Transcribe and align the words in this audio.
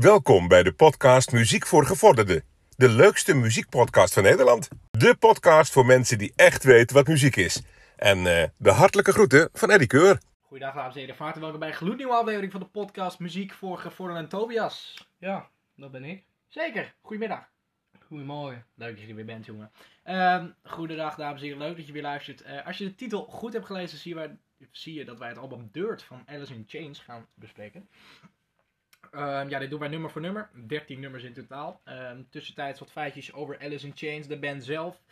Welkom 0.00 0.48
bij 0.48 0.62
de 0.62 0.72
podcast 0.72 1.32
Muziek 1.32 1.66
voor 1.66 1.86
Gevorderden. 1.86 2.42
De 2.76 2.88
leukste 2.88 3.34
muziekpodcast 3.34 4.14
van 4.14 4.22
Nederland. 4.22 4.68
De 4.90 5.16
podcast 5.18 5.72
voor 5.72 5.86
mensen 5.86 6.18
die 6.18 6.32
echt 6.36 6.64
weten 6.64 6.96
wat 6.96 7.06
muziek 7.06 7.36
is. 7.36 7.62
En 7.96 8.18
eh, 8.26 8.48
de 8.56 8.70
hartelijke 8.70 9.12
groeten 9.12 9.48
van 9.52 9.70
Eddie 9.70 9.86
Keur. 9.88 10.20
Goedendag 10.40 10.74
dames 10.74 10.94
en 10.94 11.00
heren, 11.00 11.16
van 11.16 11.24
harte 11.24 11.40
welkom 11.40 11.58
bij 11.58 11.68
een 11.68 11.74
gloednieuwe 11.74 12.12
aflevering 12.14 12.52
van 12.52 12.60
de 12.60 12.66
podcast 12.66 13.18
Muziek 13.18 13.52
voor 13.52 13.78
Gevorderden 13.78 14.24
en 14.24 14.30
Tobias. 14.30 15.08
Ja, 15.18 15.48
dat 15.76 15.90
ben 15.90 16.04
ik. 16.04 16.24
Zeker, 16.48 16.94
goedemiddag. 17.00 17.48
Goedemorgen. 18.06 18.64
Leuk 18.74 18.90
dat 18.90 19.00
je 19.02 19.08
er 19.08 19.14
weer 19.14 19.24
bent, 19.24 19.46
jongen. 19.46 19.70
Ehm 20.04 20.46
goedendag, 20.62 21.14
dames 21.14 21.40
en 21.40 21.46
heren. 21.46 21.62
Leuk 21.62 21.76
dat 21.76 21.86
je 21.86 21.92
weer 21.92 22.02
luistert. 22.02 22.42
Eh, 22.42 22.66
als 22.66 22.78
je 22.78 22.84
de 22.84 22.94
titel 22.94 23.24
goed 23.24 23.52
hebt 23.52 23.66
gelezen, 23.66 23.98
zie 23.98 24.14
wij- 24.14 24.36
zie 24.70 24.94
je 24.94 25.04
dat 25.04 25.18
wij 25.18 25.28
het 25.28 25.38
album 25.38 25.68
Dirt 25.72 26.02
van 26.02 26.22
Alice 26.26 26.54
in 26.54 26.64
Chains 26.66 26.98
gaan 26.98 27.26
bespreken. 27.34 27.88
Ehm, 29.10 29.48
ja, 29.48 29.58
dit 29.58 29.70
doen 29.70 29.78
wij 29.78 29.88
nummer 29.88 30.10
voor 30.10 30.20
nummer. 30.20 30.50
13 30.66 31.00
nummers 31.00 31.24
in 31.24 31.32
totaal. 31.32 31.80
Ehm 31.84 32.22
tussentijds 32.30 32.80
wat 32.80 32.90
feitjes 32.90 33.32
over 33.32 33.60
Alice 33.60 33.86
in 33.86 33.92
Chains, 33.94 34.26
de 34.26 34.38
band 34.38 34.64
zelf. 34.64 35.02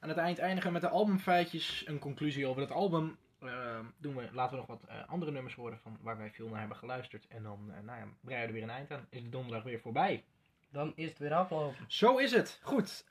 Aan 0.00 0.08
het 0.08 0.18
eind 0.18 0.38
eindigen 0.38 0.72
met 0.72 0.82
de 0.82 0.88
albumfeitjes. 0.88 1.82
Een 1.86 1.98
conclusie 1.98 2.46
over 2.46 2.62
het 2.62 2.70
album. 2.70 3.18
Ehm, 3.40 3.84
doen 3.98 4.16
we, 4.16 4.28
laten 4.32 4.50
we 4.50 4.56
nog 4.56 4.66
wat 4.66 4.84
eh, 4.88 5.08
andere 5.08 5.30
nummers 5.30 5.54
horen 5.54 5.78
van 5.78 5.98
waar 6.00 6.18
wij 6.18 6.30
veel 6.30 6.48
naar 6.48 6.58
hebben 6.58 6.76
geluisterd. 6.76 7.26
En 7.28 7.42
dan 7.42 7.72
eh, 7.72 7.82
nou 7.82 7.98
ja, 7.98 8.06
breiden 8.20 8.48
we 8.48 8.60
weer 8.60 8.68
een 8.68 8.74
eind 8.74 8.90
aan. 8.90 9.06
Is 9.10 9.22
de 9.22 9.28
donderdag 9.28 9.62
weer 9.62 9.80
voorbij. 9.80 10.24
Dan 10.72 10.92
is 10.94 11.08
het 11.08 11.18
weer 11.18 11.34
afgelopen. 11.34 11.84
Zo 11.88 12.16
is 12.16 12.32
het. 12.32 12.60
Goed. 12.62 13.04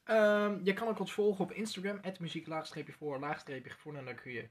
Je 0.64 0.74
kan 0.76 0.88
ook 0.88 1.00
ons 1.00 1.14
volgen 1.14 1.44
op 1.44 1.52
Instagram. 1.52 2.00
muziek 2.20 2.48
voor 2.98 3.20
laagstreepje 3.20 3.72
gevonden. 3.72 4.02
En 4.02 4.08
dan 4.08 4.24
kun 4.24 4.32
je 4.32 4.50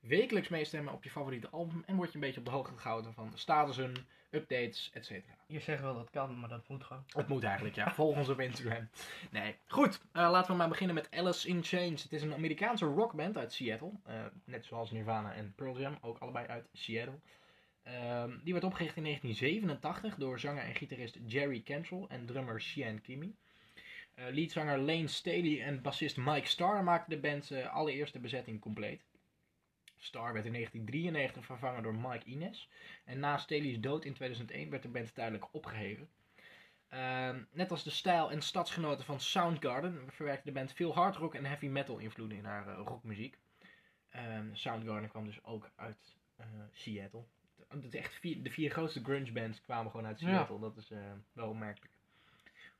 wekelijks 0.00 0.48
meestemmen 0.48 0.92
op 0.92 1.04
je 1.04 1.10
favoriete 1.10 1.48
album. 1.48 1.82
En 1.86 1.96
word 1.96 2.08
je 2.08 2.14
een 2.14 2.20
beetje 2.20 2.38
op 2.38 2.46
de 2.46 2.52
hoogte 2.52 2.76
gehouden 2.76 3.14
van 3.14 3.32
statussen, 3.34 3.94
updates, 4.30 4.90
etc. 4.92 5.10
Je 5.46 5.60
zegt 5.60 5.82
wel 5.82 5.94
dat 5.94 6.10
kan, 6.10 6.40
maar 6.40 6.48
dat 6.48 6.68
moet 6.68 6.84
gewoon. 6.84 7.04
Het 7.08 7.28
moet 7.28 7.44
eigenlijk, 7.44 7.74
ja. 7.74 7.94
Volg 7.94 8.16
ons 8.16 8.28
op 8.28 8.40
Instagram. 8.40 8.88
Nee. 9.30 9.56
Goed, 9.66 10.00
eh, 10.12 10.30
laten 10.30 10.50
we 10.50 10.56
maar 10.56 10.68
beginnen 10.68 10.94
met 10.94 11.10
Alice 11.10 11.48
in 11.48 11.62
Chains. 11.62 12.02
Het 12.02 12.12
is 12.12 12.22
een 12.22 12.34
Amerikaanse 12.34 12.84
rockband 12.84 13.36
uit 13.36 13.52
Seattle. 13.52 13.92
Eh, 14.04 14.14
net 14.44 14.64
zoals 14.64 14.90
Nirvana 14.90 15.34
en 15.34 15.52
Pearl 15.56 15.78
Jam, 15.78 15.98
ook 16.00 16.18
allebei 16.18 16.46
uit 16.46 16.68
Seattle. 16.72 17.18
Ehm, 17.82 18.30
die 18.44 18.52
werd 18.52 18.64
opgericht 18.64 18.96
in 18.96 19.02
1987 19.02 20.14
door 20.14 20.40
zanger 20.40 20.62
en 20.62 20.74
gitarist 20.74 21.18
Jerry 21.26 21.62
Cantrell 21.62 22.04
en 22.08 22.26
drummer 22.26 22.60
Sean 22.60 23.00
Kimi. 23.00 23.34
Eh 24.14 24.24
leadzanger 24.30 24.78
Lane 24.78 25.08
Staley 25.08 25.62
en 25.62 25.82
bassist 25.82 26.16
Mike 26.16 26.46
Starr 26.46 26.84
maakten 26.84 27.10
de 27.10 27.28
band's 27.28 27.50
eh, 27.50 27.74
allereerste 27.74 28.18
bezetting 28.18 28.60
compleet. 28.60 29.02
Starr 30.02 30.32
werd 30.32 30.46
in 30.46 30.52
1993 30.52 31.44
vervangen 31.44 31.82
door 31.82 31.94
Mike 31.94 32.24
Ines. 32.24 32.68
En 33.04 33.18
na 33.18 33.38
Staley's 33.38 33.80
dood 33.80 34.04
in 34.04 34.14
2001 34.14 34.70
werd 34.70 34.82
de 34.82 34.88
band 34.88 35.14
tijdelijk 35.14 35.54
opgeheven. 35.54 36.08
Ehm, 36.88 37.42
net 37.50 37.70
als 37.70 37.84
de 37.84 37.90
stijl 37.90 38.30
en 38.30 38.42
stadsgenoten 38.42 39.04
van 39.04 39.20
Soundgarden 39.20 40.12
verwerkte 40.12 40.44
de 40.44 40.52
band 40.52 40.72
veel 40.72 40.94
hard 40.94 41.16
rock 41.16 41.34
en 41.34 41.44
heavy 41.44 41.66
metal 41.66 41.98
invloeden 41.98 42.38
in 42.38 42.44
haar 42.44 42.68
eh, 42.68 42.82
rockmuziek. 42.84 43.38
Ehm, 44.08 44.54
Soundgarden 44.54 45.08
kwam 45.08 45.24
dus 45.24 45.44
ook 45.44 45.70
uit 45.74 46.16
eh, 46.36 46.46
Seattle. 46.72 47.24
De, 47.68 47.88
de, 47.88 47.98
echt 47.98 48.14
vier, 48.14 48.42
de 48.42 48.50
vier 48.50 48.70
grootste 48.70 49.04
grunge 49.04 49.32
bands 49.32 49.60
kwamen 49.60 49.90
gewoon 49.90 50.06
uit 50.06 50.20
Ja. 50.20 50.26
Seattle. 50.28 50.60
Dat 50.60 50.76
is 50.76 50.90
eh, 50.90 51.12
wel 51.32 51.48
opmerkelijk. 51.48 51.92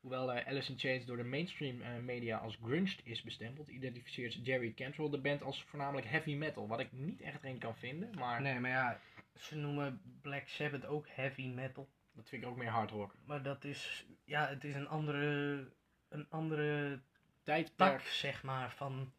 Hoewel 0.01 0.31
Alice 0.31 0.71
in 0.71 0.79
Chains 0.79 1.05
door 1.05 1.17
de 1.17 1.23
mainstream 1.23 1.81
eh, 1.81 1.89
media 1.97 2.37
als 2.37 2.57
grunge 2.63 2.95
is 3.03 3.21
bestempeld, 3.21 3.67
identificeert 3.69 4.45
Jerry 4.45 4.73
Cantrell 4.73 5.09
de 5.09 5.17
band 5.21 5.43
als 5.43 5.63
voornamelijk 5.63 6.07
heavy 6.07 6.35
metal. 6.35 6.67
Wat 6.67 6.79
ik 6.79 6.91
niet 6.91 7.21
echt 7.21 7.43
erin 7.43 7.57
kan 7.57 7.75
vinden, 7.75 8.09
maar 8.17 8.41
Nee, 8.41 8.59
maar 8.59 8.71
ja, 8.71 8.99
ze 9.35 9.55
noemen 9.55 10.01
Black 10.21 10.47
Sabbath 10.47 10.85
ook 10.85 11.07
heavy 11.09 11.47
metal. 11.47 11.89
dat 12.13 12.29
vind 12.29 12.43
ik 12.43 12.49
ook 12.49 12.57
meer 12.57 12.69
hard 12.69 12.91
rock. 12.91 13.15
Maar 13.25 13.43
dat 13.43 13.63
is, 13.63 14.05
ja, 14.25 14.47
het 14.47 14.63
is 14.63 14.75
een 14.75 14.87
andere, 14.87 15.67
een 16.09 16.25
andere 16.29 16.99
Tijdperk. 17.43 17.99
tak, 17.99 18.07
zeg 18.07 18.43
maar, 18.43 18.71
van... 18.71 19.13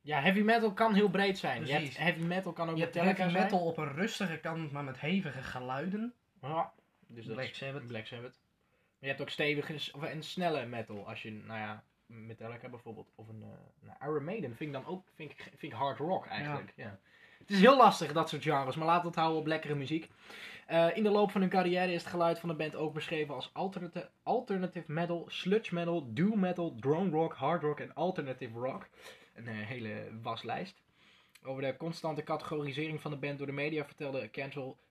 Ja, 0.00 0.20
heavy 0.20 0.40
metal 0.40 0.72
kan 0.72 0.94
heel 0.94 1.10
breed 1.10 1.38
zijn. 1.38 1.60
Je 1.66 1.72
hebt 1.72 1.78
Precies. 1.84 1.98
heavy 1.98 2.20
metal 2.22 2.52
kan 2.52 2.68
ook 2.68 2.76
Je 2.76 2.88
heavy 2.92 3.16
zijn. 3.16 3.32
metal 3.32 3.64
op 3.66 3.76
een 3.78 3.92
rustige 3.92 4.38
kant, 4.38 4.70
maar 4.72 4.84
met 4.84 5.00
hevige 5.00 5.42
geluiden. 5.42 6.14
Ja, 6.40 6.72
dus 7.06 7.24
dat 7.26 7.34
Black 7.36 7.54
Sabbath. 7.54 7.86
Black 7.86 8.06
Sabbath. 8.06 8.40
Je 9.06 9.12
hebt 9.12 9.24
ook 9.24 9.30
stevige 9.30 9.92
of 9.94 10.02
en 10.02 10.22
snelle 10.22 10.66
metal. 10.66 11.08
Als 11.08 11.22
je, 11.22 11.30
nou 11.30 11.58
ja, 11.58 11.84
Metallica 12.06 12.68
bijvoorbeeld. 12.68 13.12
Of 13.14 13.28
een 13.28 13.44
nou, 13.80 13.96
Iron 14.02 14.24
Maiden 14.24 14.56
vind 14.56 14.74
ik 14.74 14.82
dan 14.82 14.86
ook 14.86 15.06
vind 15.14 15.30
ik, 15.30 15.42
vind 15.42 15.72
ik 15.72 15.78
hard 15.78 15.98
rock 15.98 16.26
eigenlijk. 16.26 16.72
Ja. 16.76 16.98
Het 17.38 17.50
is 17.50 17.60
heel 17.60 17.76
lastig, 17.76 18.12
dat 18.12 18.28
soort 18.28 18.42
genres. 18.42 18.76
Maar 18.76 18.86
laten 18.86 19.02
we 19.02 19.08
het 19.08 19.16
houden 19.16 19.40
op 19.40 19.46
lekkere 19.46 19.74
muziek. 19.74 20.10
Eh, 20.66 20.96
in 20.96 21.02
de 21.02 21.10
loop 21.10 21.30
van 21.30 21.40
hun 21.40 21.50
carrière 21.50 21.92
is 21.92 22.02
het 22.02 22.10
geluid 22.10 22.38
van 22.38 22.48
de 22.48 22.54
band 22.54 22.76
ook 22.76 22.94
beschreven 22.94 23.34
als 23.34 23.50
alternative, 23.52 24.10
alternative 24.22 24.92
metal, 24.92 25.24
sludge 25.28 25.74
metal, 25.74 26.12
doom 26.12 26.40
metal, 26.40 26.74
drone 26.80 27.10
rock, 27.10 27.34
hard 27.34 27.62
rock 27.62 27.80
en 27.80 27.94
alternative 27.94 28.58
rock. 28.58 28.88
Een 29.34 29.46
eh, 29.46 29.54
hele 29.54 30.08
waslijst. 30.22 30.82
Over 31.42 31.62
de 31.62 31.76
constante 31.76 32.22
categorisering 32.22 33.00
van 33.00 33.10
de 33.10 33.16
band 33.16 33.38
door 33.38 33.46
de 33.46 33.52
media 33.52 33.84
vertelde 33.84 34.30
Cantrell 34.30 34.64
eh, 34.64 34.85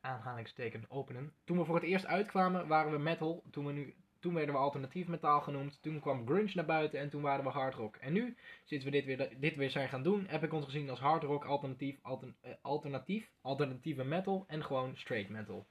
aanhalingsteken 0.00 0.84
openen. 0.88 1.32
Toen 1.44 1.58
we 1.58 1.64
voor 1.64 1.74
het 1.74 1.84
eerst 1.84 2.06
uitkwamen 2.06 2.66
waren 2.66 2.92
we 2.92 2.98
metal, 2.98 3.42
toen, 3.50 3.66
we 3.66 3.72
nu, 3.72 3.94
toen 4.20 4.34
werden 4.34 4.54
we 4.54 4.60
alternatief 4.60 5.06
metaal 5.08 5.40
genoemd, 5.40 5.82
toen 5.82 6.00
kwam 6.00 6.26
grunge 6.26 6.50
naar 6.54 6.64
buiten 6.64 7.00
en 7.00 7.10
toen 7.10 7.22
waren 7.22 7.44
we 7.44 7.50
hard 7.50 7.74
rock. 7.74 7.96
En 7.96 8.12
nu, 8.12 8.36
sinds 8.64 8.84
we 8.84 8.90
dit 8.90 9.04
weer, 9.04 9.40
dit 9.40 9.56
weer 9.56 9.70
zijn 9.70 9.88
gaan 9.88 10.02
doen, 10.02 10.26
heb 10.28 10.42
ik 10.44 10.52
ons 10.52 10.64
gezien 10.64 10.90
als 10.90 11.00
hard 11.00 11.22
rock, 11.22 11.44
alternatief, 11.44 11.98
altern- 12.02 12.36
eh, 12.40 12.52
alternatief, 12.62 13.30
alternatieve 13.40 14.04
metal 14.04 14.44
en 14.48 14.64
gewoon 14.64 14.96
straight 14.96 15.30
metal. 15.30 15.66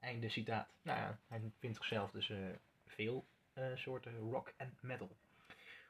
Einde 0.00 0.28
citaat. 0.28 0.68
Nou 0.82 0.98
ja, 0.98 1.18
hij 1.28 1.40
vindt 1.58 1.76
zichzelf 1.76 2.10
dus 2.10 2.30
eh, 2.30 2.38
veel 2.86 3.24
eh, 3.52 3.64
soorten 3.74 4.18
rock 4.18 4.52
en 4.56 4.78
metal. 4.80 5.16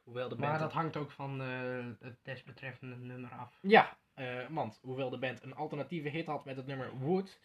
Hoewel 0.04 0.28
de 0.28 0.36
Maar 0.36 0.58
dat 0.58 0.72
hangt 0.72 0.96
ook 0.96 1.10
van 1.10 1.42
eh, 1.42 1.86
het 2.00 2.16
desbetreffende 2.22 2.96
nummer 2.96 3.30
af. 3.30 3.58
Ja, 3.60 3.96
eh, 4.14 4.46
want 4.48 4.78
hoewel 4.82 5.10
de 5.10 5.18
band 5.18 5.42
een 5.42 5.54
alternatieve 5.54 6.08
hit 6.08 6.26
had 6.26 6.44
met 6.44 6.56
het 6.56 6.66
nummer 6.66 6.98
Wood, 6.98 7.38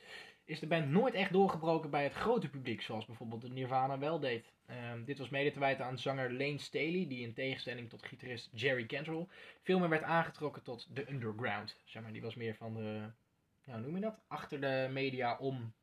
is 0.45 0.59
de 0.59 0.67
band 0.67 0.89
nooit 0.89 1.13
echt 1.13 1.31
doorgebroken 1.31 1.89
bij 1.89 2.03
het 2.03 2.13
grote 2.13 2.50
publiek, 2.50 2.81
zoals 2.81 3.05
bijvoorbeeld 3.05 3.41
de 3.41 3.50
Nirvana 3.50 3.97
wel 3.97 4.19
deed. 4.19 4.53
Ehm, 4.66 5.03
dit 5.03 5.17
was 5.17 5.29
mede 5.29 5.51
te 5.51 5.59
wijten 5.59 5.85
aan 5.85 6.00
zanger 6.00 6.31
Lane 6.31 6.57
Staley, 6.57 7.06
die 7.07 7.22
in 7.22 7.33
tegenstelling 7.33 7.89
tot 7.89 8.06
gitarist 8.06 8.50
Jerry 8.51 8.85
Cantrell 8.85 9.27
veel 9.63 9.79
meer 9.79 9.89
werd 9.89 10.03
aangetrokken 10.03 10.63
tot 10.63 10.88
de 10.95 11.09
underground. 11.09 11.77
Zeg 11.85 12.01
maar, 12.01 12.13
die 12.13 12.22
was 12.22 12.35
meer 12.35 12.56
van 12.56 12.73
de, 12.73 13.11
hoe 13.63 13.77
noem 13.77 13.95
je 13.95 14.01
dat? 14.01 14.19
Achter 14.27 14.61
de 14.61 14.88
media 14.91 15.38
om 15.38 15.73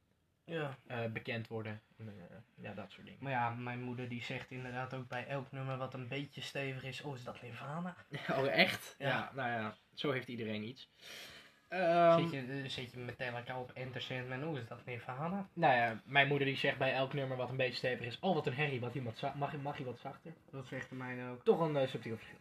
Ja. 0.45 0.79
eh, 0.87 1.07
bekend 1.13 1.49
worden. 1.49 1.81
Eh, 1.97 2.07
ja, 2.55 2.75
dat 2.75 2.91
soort 2.91 3.07
dingen. 3.07 3.23
Maar 3.23 3.33
ja, 3.33 3.51
mijn 3.51 3.81
moeder 3.83 4.09
die 4.09 4.23
zegt 4.23 4.51
inderdaad 4.51 4.95
ook 4.95 5.09
bij 5.09 5.27
elk 5.27 5.53
nummer 5.53 5.77
wat 5.77 5.95
een 5.95 6.09
beetje 6.09 6.41
stevig 6.41 6.85
is, 6.85 7.03
oh 7.03 7.15
is 7.17 7.25
dat 7.25 7.43
Nirvana? 7.43 7.97
Oh, 8.39 8.47
echt? 8.47 8.95
Ja. 8.99 9.09
Ja. 9.09 9.31
nou 9.35 9.49
ja, 9.51 9.77
zo 9.95 10.11
heeft 10.11 10.29
iedereen 10.29 10.63
iets. 10.63 10.91
Ehm, 11.69 12.21
zit, 12.21 12.31
je, 12.31 12.63
eh, 12.63 12.69
zit 12.69 12.93
je 12.93 12.99
Metallica 12.99 13.61
op 13.61 13.71
Enter 13.75 14.01
Sandman, 14.03 14.45
oh 14.45 14.59
is 14.59 14.69
dat 14.69 14.85
Nirvana? 14.85 15.49
Nou 15.53 15.75
ja, 15.75 16.01
mijn 16.05 16.29
moeder 16.29 16.47
die 16.47 16.57
zegt 16.57 16.79
bij 16.79 16.95
elk 16.95 17.13
nummer 17.13 17.37
wat 17.37 17.51
een 17.51 17.57
beetje 17.57 17.75
stevig 17.75 18.07
is, 18.07 18.19
oh 18.21 18.35
wat 18.35 18.47
een 18.47 18.55
herrie, 18.55 18.81
wat 18.81 18.95
iemand 18.95 19.21
mag, 19.35 19.57
mag 19.57 19.77
hij 19.77 19.85
wat 19.87 19.99
zachter? 19.99 20.33
Dat 20.51 20.67
zegt 20.67 20.89
de 20.89 20.95
mijne 20.95 21.31
ook. 21.31 21.45
Toch 21.45 21.61
een 21.61 21.77
eh, 21.77 21.89
subtiel 21.89 22.17
verschil. 22.17 22.39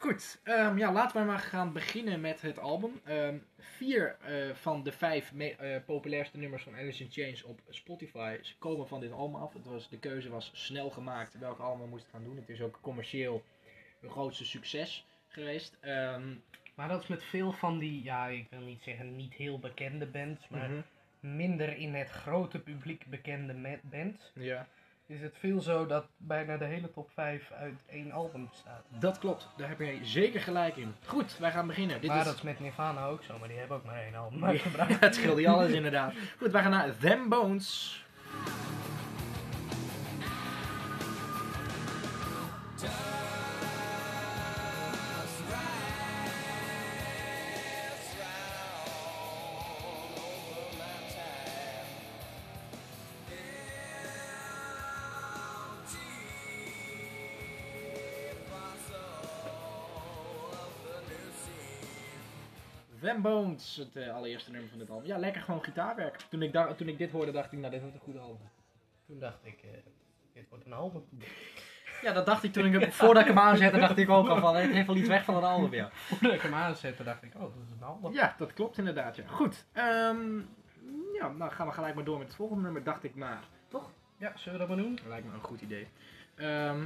Goed, 0.00 0.40
ehm, 0.42 0.78
ja, 0.78 0.92
laten 0.92 1.20
we 1.20 1.26
maar 1.26 1.38
gaan 1.38 1.72
beginnen 1.72 2.20
met 2.20 2.40
het 2.40 2.58
album. 2.58 3.00
Ehm, 3.04 3.38
vier 3.58 4.16
eh, 4.20 4.54
van 4.54 4.82
de 4.82 4.92
vijf 4.92 5.32
eh, 5.32 5.76
populairste 5.86 6.38
nummers 6.38 6.62
van 6.62 6.74
Alice 6.74 7.02
in 7.04 7.10
Chains 7.10 7.42
op 7.42 7.60
Spotify 7.68 8.38
komen 8.58 8.88
van 8.88 9.00
dit 9.00 9.12
album 9.12 9.40
af. 9.40 9.52
Het 9.52 9.64
was, 9.64 9.88
de 9.88 9.98
keuze 9.98 10.30
was 10.30 10.50
snel 10.54 10.90
gemaakt 10.90 11.38
welke 11.38 11.62
album 11.62 11.82
we 11.84 11.88
moesten 11.88 12.10
gaan 12.10 12.24
doen. 12.24 12.36
Het 12.36 12.48
is 12.48 12.60
ook 12.60 12.78
commercieel 12.80 13.44
hun 14.00 14.10
grootste 14.10 14.44
succes 14.44 15.06
geweest. 15.28 15.76
Ehm, 15.80 16.34
Maar 16.74 16.88
dat 16.88 17.02
is 17.02 17.08
met 17.08 17.24
veel 17.24 17.52
van 17.52 17.78
die, 17.78 18.02
ja 18.02 18.26
ik 18.26 18.46
wil 18.50 18.60
niet 18.60 18.82
zeggen 18.82 19.16
niet 19.16 19.34
heel 19.34 19.58
bekende 19.58 20.06
bands, 20.06 20.48
maar 20.48 20.70
mhm, 20.70 20.80
minder 21.36 21.76
in 21.76 21.94
het 21.94 22.10
grote 22.10 22.58
publiek 22.58 23.06
bekende 23.06 23.78
bands. 23.82 24.32
Ja, 24.34 24.68
Is 25.10 25.20
het 25.20 25.34
veel 25.38 25.60
zo 25.60 25.86
dat 25.86 26.04
bijna 26.16 26.56
de 26.56 26.64
hele 26.64 26.90
top 26.90 27.10
5 27.14 27.50
uit 27.50 27.74
één 27.86 28.12
album 28.12 28.48
bestaat. 28.50 28.84
dat 28.98 29.18
klopt. 29.18 29.48
Daar 29.56 29.68
heb 29.68 29.78
je 29.78 29.98
zeker 30.02 30.40
gelijk 30.40 30.76
in. 30.76 30.94
Goed, 31.06 31.38
wij 31.38 31.50
gaan 31.50 31.66
beginnen. 31.66 32.00
Dit 32.00 32.10
maar 32.10 32.18
is... 32.18 32.24
dat 32.24 32.34
is 32.34 32.42
met 32.42 32.60
Nirvana 32.60 33.06
ook 33.06 33.22
zo, 33.22 33.38
maar 33.38 33.48
die 33.48 33.58
hebben 33.58 33.76
ook 33.76 33.84
maar 33.84 34.02
één 34.02 34.14
album 34.14 34.40
Ja, 34.40 34.46
uitgebracht. 34.46 35.00
het 35.00 35.14
scheelt 35.14 35.36
niet 35.36 35.46
alles 35.46 35.70
inderdaad. 35.70 36.12
Goed, 36.38 36.50
wij 36.50 36.62
gaan 36.62 36.70
naar 36.70 36.96
Them 36.96 37.28
Bones. 37.28 38.04
Them 63.22 63.32
Bones, 63.32 63.76
het 63.76 63.96
eh, 63.96 64.14
allereerste 64.14 64.50
nummer 64.50 64.70
van 64.70 64.78
dit 64.78 64.90
album. 64.90 65.06
Ja, 65.06 65.18
lekker 65.18 65.42
gewoon 65.42 65.64
gitaarwerk. 65.64 66.16
Toen 66.16 66.42
ik, 66.42 66.52
toen 66.76 66.88
ik 66.88 66.98
dit 66.98 67.10
hoorde, 67.10 67.32
dacht 67.32 67.52
ik, 67.52 67.58
nou, 67.58 67.70
dit 67.72 67.80
wordt 67.80 67.94
een 67.94 68.02
goed 68.02 68.18
album. 68.18 68.48
Toen 69.06 69.18
dacht 69.18 69.38
ik, 69.42 69.58
eh, 69.62 69.68
dit 70.34 70.48
wordt 70.48 70.66
een 70.66 70.72
album. 70.72 71.04
Ja, 72.02 72.12
dat 72.12 72.26
dacht 72.26 72.42
ik 72.42 72.52
toen 72.52 72.66
ik 72.66 72.80
hem, 72.80 72.92
voordat 72.92 73.22
ik 73.22 73.28
hem 73.28 73.38
aanzette, 73.38 73.78
dacht 73.78 73.96
ik 73.96 74.10
ook 74.10 74.28
al 74.28 74.38
van, 74.38 74.56
het 74.56 74.70
heeft 74.70 74.86
wel 74.86 74.96
iets 74.96 75.08
weg 75.08 75.24
van 75.24 75.36
een 75.36 75.42
album, 75.42 75.74
ja. 75.74 75.90
Voordat 76.08 76.32
ik 76.32 76.40
hem 76.40 76.54
aanzette, 76.54 77.02
dacht 77.02 77.22
ik, 77.22 77.34
oh, 77.34 77.40
dat 77.40 77.52
is 77.66 77.70
een 77.70 77.82
album. 77.82 78.12
Ja, 78.12 78.34
dat 78.38 78.52
klopt 78.52 78.78
inderdaad, 78.78 79.16
ja. 79.16 79.26
Goed, 79.26 79.64
ehm, 79.72 80.38
ja, 81.14 81.28
nou 81.28 81.50
gaan 81.50 81.66
we 81.66 81.72
gelijk 81.72 81.94
maar 81.94 82.04
door 82.04 82.18
met 82.18 82.26
het 82.26 82.36
volgende 82.36 82.62
nummer, 82.62 82.82
dacht 82.82 83.04
ik 83.04 83.14
maar. 83.14 83.42
Toch? 83.68 83.90
Ja, 84.16 84.32
zullen 84.36 84.52
we 84.52 84.66
dat 84.66 84.76
maar 84.76 84.84
doen? 84.84 84.98
Lijkt 85.08 85.26
me 85.26 85.32
een 85.32 85.40
goed 85.40 85.60
idee. 85.60 85.88
Ehm, 86.34 86.80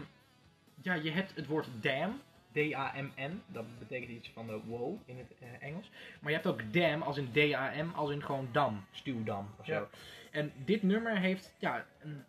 ja, 0.83 0.95
je 0.95 1.11
hebt 1.11 1.35
het 1.35 1.47
woord 1.47 1.69
dam, 1.81 2.21
D-A-M-N, 2.55 3.43
dat 3.47 3.79
betekent 3.79 4.11
iets 4.11 4.31
van 4.35 4.47
de 4.47 4.61
wow 4.65 5.01
in 5.05 5.19
het 5.19 5.33
eh, 5.41 5.69
Engels. 5.69 5.91
Maar 6.21 6.31
je 6.31 6.37
hebt 6.37 6.49
ook 6.49 6.73
dam 6.73 7.03
als 7.03 7.17
in 7.17 7.33
D-A-M, 7.33 7.91
als 7.95 8.11
in 8.11 8.23
gewoon 8.23 8.49
dam, 8.53 8.85
stuwdam 8.91 9.49
of 9.59 9.67
zo. 9.67 9.73
Ja. 9.73 9.89
En 10.31 10.53
dit 10.65 10.83
nummer 10.83 11.19
heeft 11.19 11.55
ja, 11.59 11.87
een 12.01 12.25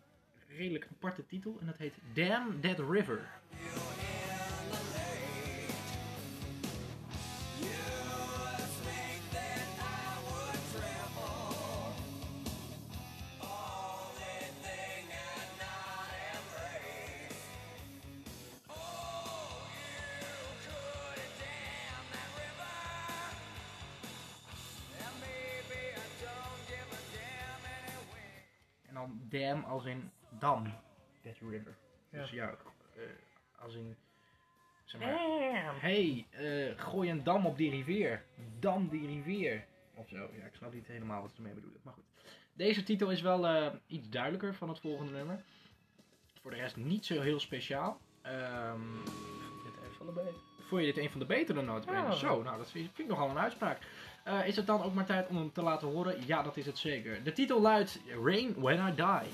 redelijk 0.48 0.88
aparte 0.90 1.26
titel 1.26 1.56
en 1.60 1.66
dat 1.66 1.78
heet 1.78 1.94
Damn 2.12 2.60
That 2.60 2.78
River. 2.78 3.28
Dam 29.12 29.64
als 29.64 29.84
in 29.84 30.10
dam, 30.38 30.64
that 31.22 31.36
river. 31.40 31.76
Ja. 32.10 32.20
Dus 32.20 32.30
ja, 32.30 32.54
eh, 32.96 33.02
als 33.58 33.74
in, 33.74 33.96
zeg 34.84 35.00
maar, 35.00 35.80
hey, 35.80 36.26
eh, 36.30 36.80
gooi 36.80 37.10
een 37.10 37.24
dam 37.24 37.46
op 37.46 37.56
die 37.56 37.70
rivier. 37.70 38.24
Dam 38.58 38.88
die 38.88 39.06
rivier. 39.06 39.64
Of 39.94 40.08
zo, 40.08 40.16
ja, 40.16 40.44
ik 40.44 40.54
snap 40.54 40.72
niet 40.72 40.86
helemaal 40.86 41.22
wat 41.22 41.30
ze 41.30 41.36
ermee 41.36 41.54
bedoelen. 41.54 41.80
Maar 41.84 41.94
goed. 41.94 42.04
Deze 42.52 42.82
titel 42.82 43.10
is 43.10 43.20
wel 43.20 43.46
eh, 43.46 43.74
iets 43.86 44.08
duidelijker 44.08 44.54
van 44.54 44.68
het 44.68 44.80
volgende 44.80 45.12
nummer. 45.12 45.44
Voor 46.40 46.50
de 46.50 46.56
rest 46.56 46.76
niet 46.76 47.06
zo 47.06 47.20
heel 47.20 47.40
speciaal. 47.40 48.00
Ehm, 48.22 48.94
Dit 49.64 49.90
is 49.90 49.96
van 49.96 50.06
de 50.06 50.32
vond 50.66 50.80
je 50.80 50.92
dit 50.92 51.04
een 51.04 51.10
van 51.10 51.20
de 51.20 51.26
betere 51.26 51.62
notenbenen? 51.62 52.02
Ja. 52.02 52.12
Zo, 52.12 52.42
nou 52.42 52.56
dat 52.58 52.70
vind 52.70 52.98
ik 52.98 53.06
nogal 53.06 53.30
een 53.30 53.38
uitspraak. 53.38 53.78
Eh, 54.26 54.46
is 54.46 54.56
het 54.56 54.66
dan 54.66 54.82
ook 54.82 54.94
maar 54.94 55.06
tijd 55.06 55.28
om 55.28 55.36
hem 55.36 55.52
te 55.52 55.62
laten 55.62 55.88
horen? 55.88 56.14
Ja, 56.26 56.42
dat 56.42 56.56
is 56.56 56.66
het 56.66 56.78
zeker. 56.78 57.22
De 57.24 57.32
titel 57.32 57.60
luidt 57.60 57.98
Rain 58.24 58.54
When 58.56 58.88
I 58.88 58.94
Die. 58.94 59.30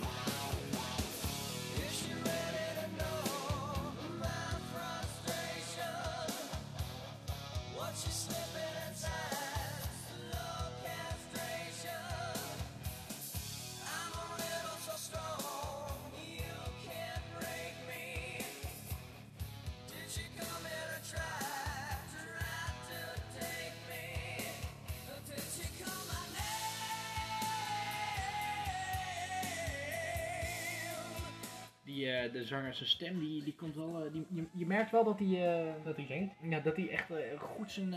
Die, 32.03 32.11
eh, 32.13 32.33
de 32.33 32.45
zanger, 32.45 32.75
zijn 32.75 32.89
stem, 32.89 33.19
die, 33.19 33.43
die 33.45 33.55
komt 33.55 33.75
wel... 33.75 34.05
eh, 34.05 34.13
die, 34.13 34.27
je, 34.31 34.45
je 34.53 34.67
merkt 34.67 34.91
wel 34.91 35.05
dat 35.05 35.19
hij... 35.19 35.59
eh, 35.67 35.85
Dat 35.85 35.97
hij 35.97 36.07
zingt. 36.07 36.35
Ja, 36.43 36.61
dat 36.61 36.77
hij 36.77 36.89
echt 36.91 37.07
goed 37.39 37.71
zijn, 37.71 37.91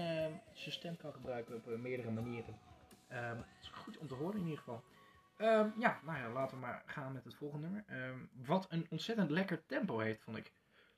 zijn 0.53 0.71
stem 0.75 0.97
kan 0.97 1.13
gebruiken 1.13 1.55
op 1.55 1.77
meerdere 1.77 2.11
manieren. 2.11 2.57
Ehm, 3.07 3.37
het 3.37 3.61
is 3.61 3.67
goed 3.67 3.97
om 3.97 4.07
te 4.07 4.13
horen 4.13 4.35
in 4.35 4.43
ieder 4.43 4.57
geval. 4.57 4.83
Ehm, 5.37 5.67
ja, 5.79 5.99
nou 6.05 6.17
ja, 6.17 6.29
laten 6.29 6.55
we 6.57 6.61
maar 6.65 6.83
gaan 6.85 7.13
met 7.13 7.23
het 7.23 7.35
volgende 7.35 7.65
nummer. 7.67 7.83
Ehm, 7.87 8.17
wat 8.45 8.65
een 8.69 8.85
ontzettend 8.89 9.29
lekker 9.29 9.65
tempo 9.65 9.99
heeft, 9.99 10.21
vond 10.23 10.37
ik. 10.37 10.51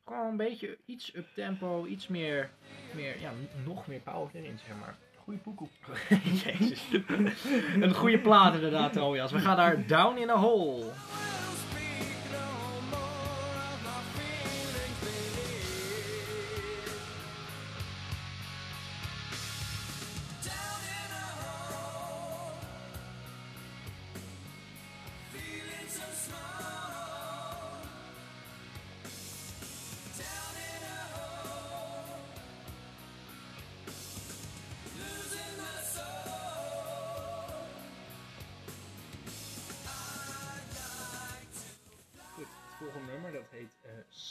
Gewoon 0.05 0.27
een 0.27 0.37
beetje 0.37 0.77
iets 0.85 1.15
up 1.15 1.27
tempo, 1.35 1.85
iets 1.85 2.07
meer, 2.07 2.49
meer 2.95 3.19
ja, 3.19 3.31
nog 3.65 3.87
meer 3.87 3.99
power 3.99 4.29
erin, 4.33 4.57
zeg 4.57 4.77
maar. 4.79 4.97
Goeie 5.15 5.39
poekoe. 5.39 5.67
Jezus. 6.43 6.87
een 7.83 7.93
goede 7.93 8.19
plaat 8.19 8.53
inderdaad, 8.53 8.93
Trojas. 8.93 9.31
We 9.31 9.39
gaan 9.39 9.57
daar 9.57 9.87
Down 9.87 10.17
in 10.17 10.29
a 10.29 10.35
Hole. 10.35 10.91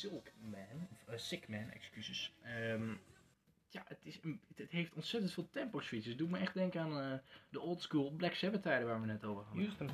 Silk 0.08 0.32
Man, 0.41 0.88
of 0.91 1.08
eh, 1.08 1.19
Sick 1.19 1.49
Man, 1.49 1.70
excuses. 1.70 2.32
Ehm, 2.43 2.88
ja, 3.69 3.85
het, 3.88 3.99
is 4.03 4.19
een, 4.23 4.41
het, 4.55 4.70
heeft 4.70 4.94
ontzettend 4.94 5.32
veel 5.32 5.49
tempo 5.50 5.81
switches. 5.81 6.08
Het 6.08 6.19
doet 6.19 6.31
me 6.31 6.38
echt 6.38 6.55
denken 6.55 6.81
aan 6.81 7.00
eh, 7.00 7.19
de 7.50 7.61
old 7.61 7.82
school 7.82 8.11
Black 8.11 8.35
Sabbath 8.35 8.62
tijden 8.62 8.87
waar 8.87 9.00
we 9.00 9.06
net 9.06 9.25
over 9.25 9.44
hadden. 9.44 9.62
Houston. 9.62 9.91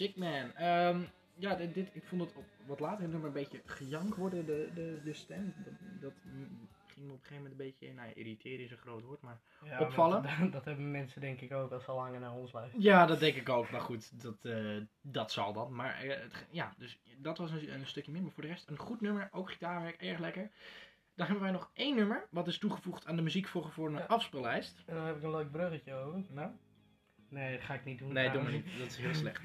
Sick 0.00 0.16
Man. 0.16 0.54
Ehm, 0.54 1.02
ja, 1.34 1.54
dit, 1.54 1.74
dit, 1.74 1.88
ik 1.92 2.04
vond 2.04 2.20
het 2.20 2.36
op, 2.36 2.44
wat 2.66 2.80
later 2.80 2.98
in 2.98 3.02
het 3.02 3.12
nummer 3.12 3.28
een 3.28 3.42
beetje 3.46 3.60
gejank 3.64 4.14
worden, 4.14 4.46
de, 4.46 4.70
de, 4.74 5.00
de 5.04 5.12
stem. 5.12 5.54
Dat, 5.64 5.72
dat 6.00 6.12
ging 6.86 7.06
me 7.06 7.12
op 7.12 7.18
een 7.18 7.24
gegeven 7.26 7.34
moment 7.34 7.52
een 7.52 7.66
beetje, 7.66 7.92
nou 7.94 8.08
ja, 8.08 8.14
irriteren 8.14 8.64
is 8.64 8.70
een 8.70 8.76
groot 8.76 9.02
woord, 9.02 9.20
maar... 9.20 9.40
Ja, 9.64 9.80
Opvallen? 9.80 10.22
maar 10.22 10.38
Dat, 10.40 10.52
dat 10.58 10.64
hebben 10.64 10.90
mensen 10.90 11.20
denk 11.20 11.40
ik 11.40 11.52
ook 11.52 11.72
als 11.72 11.84
ze 11.84 11.92
langer 11.92 12.20
naar 12.20 12.32
ons 12.34 12.52
luisteren. 12.52 12.84
Ja, 12.84 13.06
dat 13.06 13.20
denk 13.20 13.36
ik 13.36 13.48
ook, 13.48 13.70
maar 13.70 13.80
goed, 13.80 14.22
dat, 14.22 14.44
eh, 14.44 14.76
dat 15.00 15.32
zal 15.32 15.52
dan. 15.52 15.74
Maar 15.74 15.94
eh, 16.00 16.20
het, 16.20 16.46
ja, 16.50 16.74
dus 16.78 17.00
dat 17.18 17.38
was 17.38 17.50
een, 17.50 17.72
een 17.72 17.86
stukje 17.86 18.12
minder. 18.12 18.32
Voor 18.32 18.42
de 18.42 18.48
rest, 18.48 18.68
een 18.68 18.78
goed 18.78 19.00
nummer, 19.00 19.28
ook 19.32 19.50
gitaarwerk, 19.50 19.96
erg 20.02 20.18
lekker. 20.18 20.50
Dan 21.14 21.26
hebben 21.26 21.44
wij 21.44 21.52
nog 21.52 21.70
één 21.74 21.96
nummer, 21.96 22.26
wat 22.30 22.46
is 22.46 22.58
toegevoegd 22.58 23.06
aan 23.06 23.16
de 23.16 23.22
muziek 23.22 23.48
voor 23.48 23.86
een 23.86 23.92
Ja. 23.92 24.04
afspeellijst. 24.04 24.82
En 24.86 24.94
dan 24.94 25.04
heb 25.06 25.16
ik 25.16 25.22
een 25.22 25.30
leuk 25.30 25.50
bruggetje 25.50 25.94
over. 25.94 26.24
Nou? 26.28 26.50
Nee, 27.30 27.56
dat 27.56 27.64
ga 27.64 27.74
ik 27.74 27.84
niet 27.84 27.98
doen. 27.98 28.12
Nee, 28.12 28.30
doe 28.30 28.42
maar 28.42 28.52
niet, 28.52 28.66
dat 28.78 28.86
is 28.86 28.96
heel 28.96 29.14
slecht. 29.24 29.42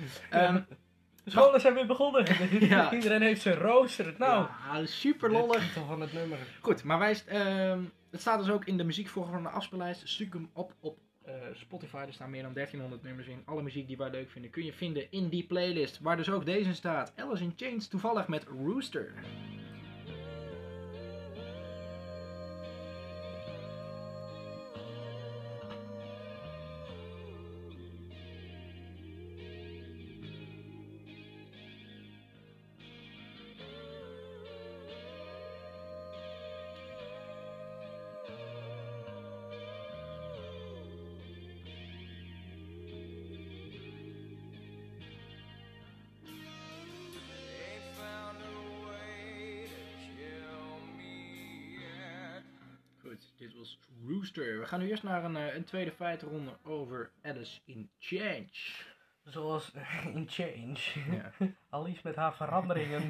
De 1.23 1.31
scholen 1.31 1.61
zijn 1.61 1.73
weer 1.73 1.85
begonnen. 1.85 2.25
Ja. 2.69 2.91
Iedereen 2.93 3.21
heeft 3.21 3.41
zijn 3.41 3.55
rooster. 3.55 4.13
Nou, 4.17 4.47
ja, 4.73 4.85
super 4.85 5.29
de 5.29 5.35
lollig. 5.35 5.71
van 5.73 6.01
het 6.01 6.13
nummer. 6.13 6.37
Goed, 6.61 6.83
maar 6.83 6.99
wij, 6.99 7.21
ehm, 7.25 7.83
het 8.11 8.21
staat 8.21 8.39
dus 8.39 8.49
ook 8.49 8.65
in 8.65 8.77
de 8.77 8.83
muziekvolgorde 8.83 9.49
afspeellijst. 9.49 10.09
Zoek 10.09 10.33
hem 10.33 10.49
op 10.53 10.73
op 10.79 10.97
eh, 11.25 11.33
Spotify. 11.53 11.97
Er 12.07 12.13
staan 12.13 12.29
meer 12.29 12.43
dan 12.43 12.53
1300 12.53 13.03
nummers 13.03 13.27
in. 13.27 13.41
Alle 13.45 13.61
muziek 13.61 13.87
die 13.87 13.97
wij 13.97 14.09
leuk 14.09 14.29
vinden 14.29 14.51
kun 14.51 14.65
je 14.65 14.73
vinden 14.73 15.11
in 15.11 15.29
die 15.29 15.45
playlist. 15.45 15.99
Waar 15.99 16.17
dus 16.17 16.29
ook 16.29 16.45
deze 16.45 16.69
in 16.69 16.75
staat. 16.75 17.13
Alice 17.15 17.43
in 17.43 17.53
Chains 17.55 17.87
toevallig 17.87 18.27
met 18.27 18.43
Rooster. 18.43 19.13
Rooster. 54.07 54.59
We 54.59 54.65
gaan 54.65 54.79
nu 54.79 54.89
eerst 54.89 55.03
naar 55.03 55.23
een, 55.23 55.35
eh, 55.35 55.55
een 55.55 55.63
tweede 55.63 55.91
feitenronde 55.91 56.57
over 56.63 57.11
Alice 57.21 57.59
in 57.65 57.89
Change. 57.99 58.49
Zoals 59.23 59.71
in 60.13 60.25
Change. 60.29 60.77
Ja. 61.11 61.31
Alice 61.69 62.01
met 62.03 62.15
haar 62.15 62.35
veranderingen. 62.35 63.09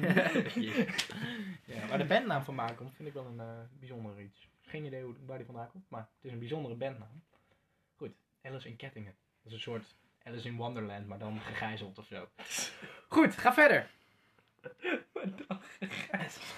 ja, 1.64 1.86
maar 1.88 1.98
de 1.98 2.06
bandnaam 2.08 2.42
van 2.42 2.54
Maakom 2.54 2.92
vind 2.92 3.08
ik 3.08 3.14
wel 3.14 3.26
een 3.26 3.40
eh, 3.40 3.60
bijzonder 3.78 4.20
iets. 4.20 4.48
Geen 4.60 4.84
idee 4.84 5.02
hoe, 5.02 5.14
waar 5.26 5.36
die 5.36 5.46
vandaan 5.46 5.70
komt, 5.70 5.84
maar 5.88 6.00
het 6.00 6.24
is 6.24 6.32
een 6.32 6.38
bijzondere 6.38 6.74
bandnaam. 6.74 7.22
Goed, 7.96 8.12
Alice 8.42 8.68
in 8.68 8.76
Kettingen. 8.76 9.14
Dat 9.42 9.52
is 9.52 9.52
een 9.52 9.60
soort 9.72 9.94
Alice 10.22 10.48
in 10.48 10.56
Wonderland, 10.56 11.06
maar 11.06 11.18
dan 11.18 11.40
gegijzeld 11.40 11.98
of 11.98 12.06
zo. 12.06 12.28
Goed, 13.08 13.36
ga 13.36 13.52
verder. 13.52 13.90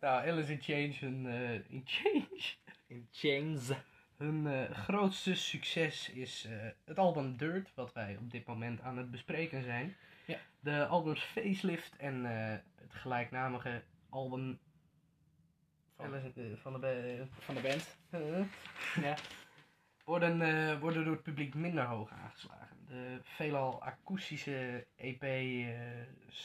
nou, 0.00 0.28
Alice 0.28 0.52
in 0.52 0.60
Change, 0.60 0.96
hun, 1.00 1.26
eh, 1.26 1.54
in 1.54 1.82
Change. 1.84 2.54
In 2.86 3.08
Chains. 3.10 3.70
Hun 4.16 4.46
eh, 4.46 4.70
grootste 4.70 5.34
succes 5.34 6.10
is 6.10 6.44
eh, 6.44 6.52
het 6.84 6.98
album 6.98 7.36
Dirt, 7.36 7.74
wat 7.74 7.92
wij 7.92 8.16
op 8.16 8.30
dit 8.30 8.46
moment 8.46 8.80
aan 8.80 8.96
het 8.96 9.10
bespreken 9.10 9.62
zijn. 9.62 9.96
Ja. 10.26 10.38
De 10.60 10.86
albums 10.86 11.20
Facelift 11.20 11.96
en 11.96 12.24
het 12.74 12.94
gelijknamige 12.94 13.82
album 14.08 14.58
Van, 15.96 16.04
Alice, 16.04 16.56
van 16.56 16.80
de 16.80 17.26
van 17.38 17.54
de 17.54 17.60
band. 17.60 17.98
Ja. 19.04 19.16
worden, 20.04 20.80
worden 20.80 21.04
door 21.04 21.12
het 21.14 21.22
publiek 21.22 21.54
minder 21.54 21.84
hoog 21.84 22.10
aangeslagen. 22.10 22.76
De 22.86 23.18
veelal 23.22 23.82
akoestische 23.82 24.86
EP 24.96 25.24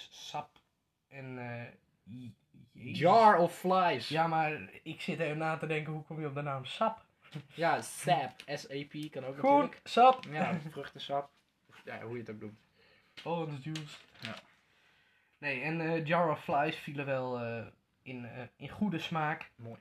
Sap 0.10 0.50
en 1.08 1.38
Jezus. 2.72 3.00
Jar 3.00 3.38
of 3.38 3.58
Flies. 3.58 4.08
Ja, 4.10 4.28
maar 4.28 4.70
ik 4.84 5.02
zit 5.02 5.20
even 5.20 5.38
na 5.38 5.58
te 5.58 5.68
denken, 5.68 5.94
hoe 5.94 6.04
kom 6.04 6.20
je 6.20 6.28
op 6.28 6.36
de 6.36 6.42
naam 6.42 6.66
Sap? 6.66 7.06
Ja, 7.54 7.82
sap. 7.82 8.42
S-A-P 8.46 9.12
kan 9.12 9.26
ook 9.26 9.36
Goed, 9.36 9.44
natuurlijk. 9.44 9.80
Sap. 9.84 10.24
Ja, 10.30 10.60
vruchtensap. 10.70 11.30
Of, 11.70 11.82
Ja, 11.86 12.02
hoe 12.02 12.14
je 12.14 12.20
het 12.20 12.30
ook 12.30 12.40
doet. 12.40 12.54
Orange 13.24 13.62
juice. 13.62 13.98
Ja. 14.22 14.36
Nee, 15.38 15.62
en 15.62 15.82
eh, 15.82 16.06
Jar 16.06 16.32
of 16.32 16.44
Flies 16.44 16.76
vielen 16.76 17.06
wel 17.06 17.40
eh, 17.40 17.66
in, 18.02 18.26
eh, 18.26 18.44
in 18.56 18.70
goede 18.70 19.00
smaak. 19.00 19.52
Mooi. 19.56 19.80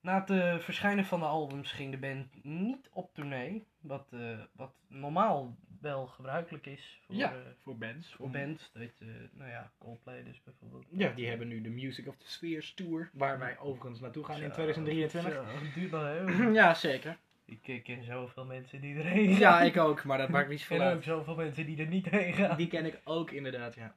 Na 0.00 0.24
het 0.26 0.62
verschijnen 0.64 1.04
van 1.04 1.20
de 1.20 1.26
albums 1.26 1.72
ging 1.72 1.90
de 1.90 1.98
band 1.98 2.44
niet 2.44 2.88
op 2.92 3.14
tournee. 3.14 3.66
Wat, 3.80 4.06
eh, 4.10 4.38
wat 4.52 4.72
normaal 4.88 5.56
wel 5.84 6.06
gebruikelijk 6.06 6.66
is 6.66 7.00
voor, 7.06 7.14
Ja, 7.14 7.32
eh, 7.32 7.38
voor 7.62 7.76
bands. 7.78 8.12
voor 8.14 8.30
bands. 8.30 8.70
Dat, 8.72 8.82
eh, 8.98 9.08
nou 9.32 9.50
ja, 9.50 9.72
Coldplay 9.78 10.22
dus 10.24 10.42
bijvoorbeeld. 10.42 10.84
Ja, 10.90 11.10
die 11.10 11.28
hebben 11.28 11.48
nu 11.48 11.60
de 11.60 11.68
Music 11.68 12.08
of 12.08 12.16
the 12.16 12.30
Spheres 12.30 12.74
Tour. 12.74 13.10
Waar 13.12 13.38
wij 13.38 13.58
overigens 13.58 14.00
naartoe 14.00 14.24
gaan 14.24 14.36
in 14.42 14.48
Zo, 14.48 14.52
2023. 14.52 15.32
zo, 15.34 15.64
het 15.64 15.74
duurt 15.74 15.90
nog 15.90 16.02
heel. 16.36 16.52
Ja, 16.52 16.74
zeker. 16.74 17.16
ik 17.44 17.82
ken 17.84 18.04
zoveel 18.04 18.44
mensen 18.44 18.80
die 18.80 18.96
erheen 18.96 19.28
gaan. 19.30 19.38
Ja, 19.38 19.60
ik 19.62 19.76
ook, 19.76 20.04
maar 20.04 20.18
dat 20.18 20.28
maakt 20.28 20.48
niet 20.48 20.60
Ik 20.60 20.64
veel 20.66 20.76
ken 20.78 20.86
ook 20.86 20.92
uit. 20.92 21.04
zoveel 21.04 21.34
mensen 21.34 21.66
die 21.66 21.78
er 21.78 21.86
niet 21.86 22.08
heen 22.08 22.32
gaan. 22.32 22.56
Die 22.56 22.68
ken 22.68 22.84
ik 22.86 23.00
ook 23.04 23.30
inderdaad, 23.30 23.74
ja. 23.74 23.94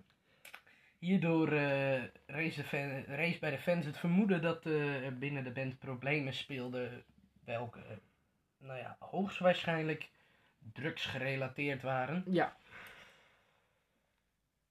Hierdoor 0.99 1.49
de 1.49 2.09
fan, 2.65 3.03
rees 3.07 3.39
bij 3.39 3.51
de 3.51 3.57
fans 3.59 3.85
het 3.85 3.97
vermoeden 3.97 4.41
dat 4.41 4.65
er 4.65 5.17
binnen 5.17 5.43
de 5.43 5.51
band 5.51 5.79
problemen 5.79 6.33
speelden, 6.33 7.03
welke, 7.45 7.79
nou 8.57 8.79
ja, 8.79 8.95
hoogstwaarschijnlijk 8.99 10.09
drugsgerelateerd 10.73 11.81
waren. 11.81 12.23
Ja. 12.29 12.57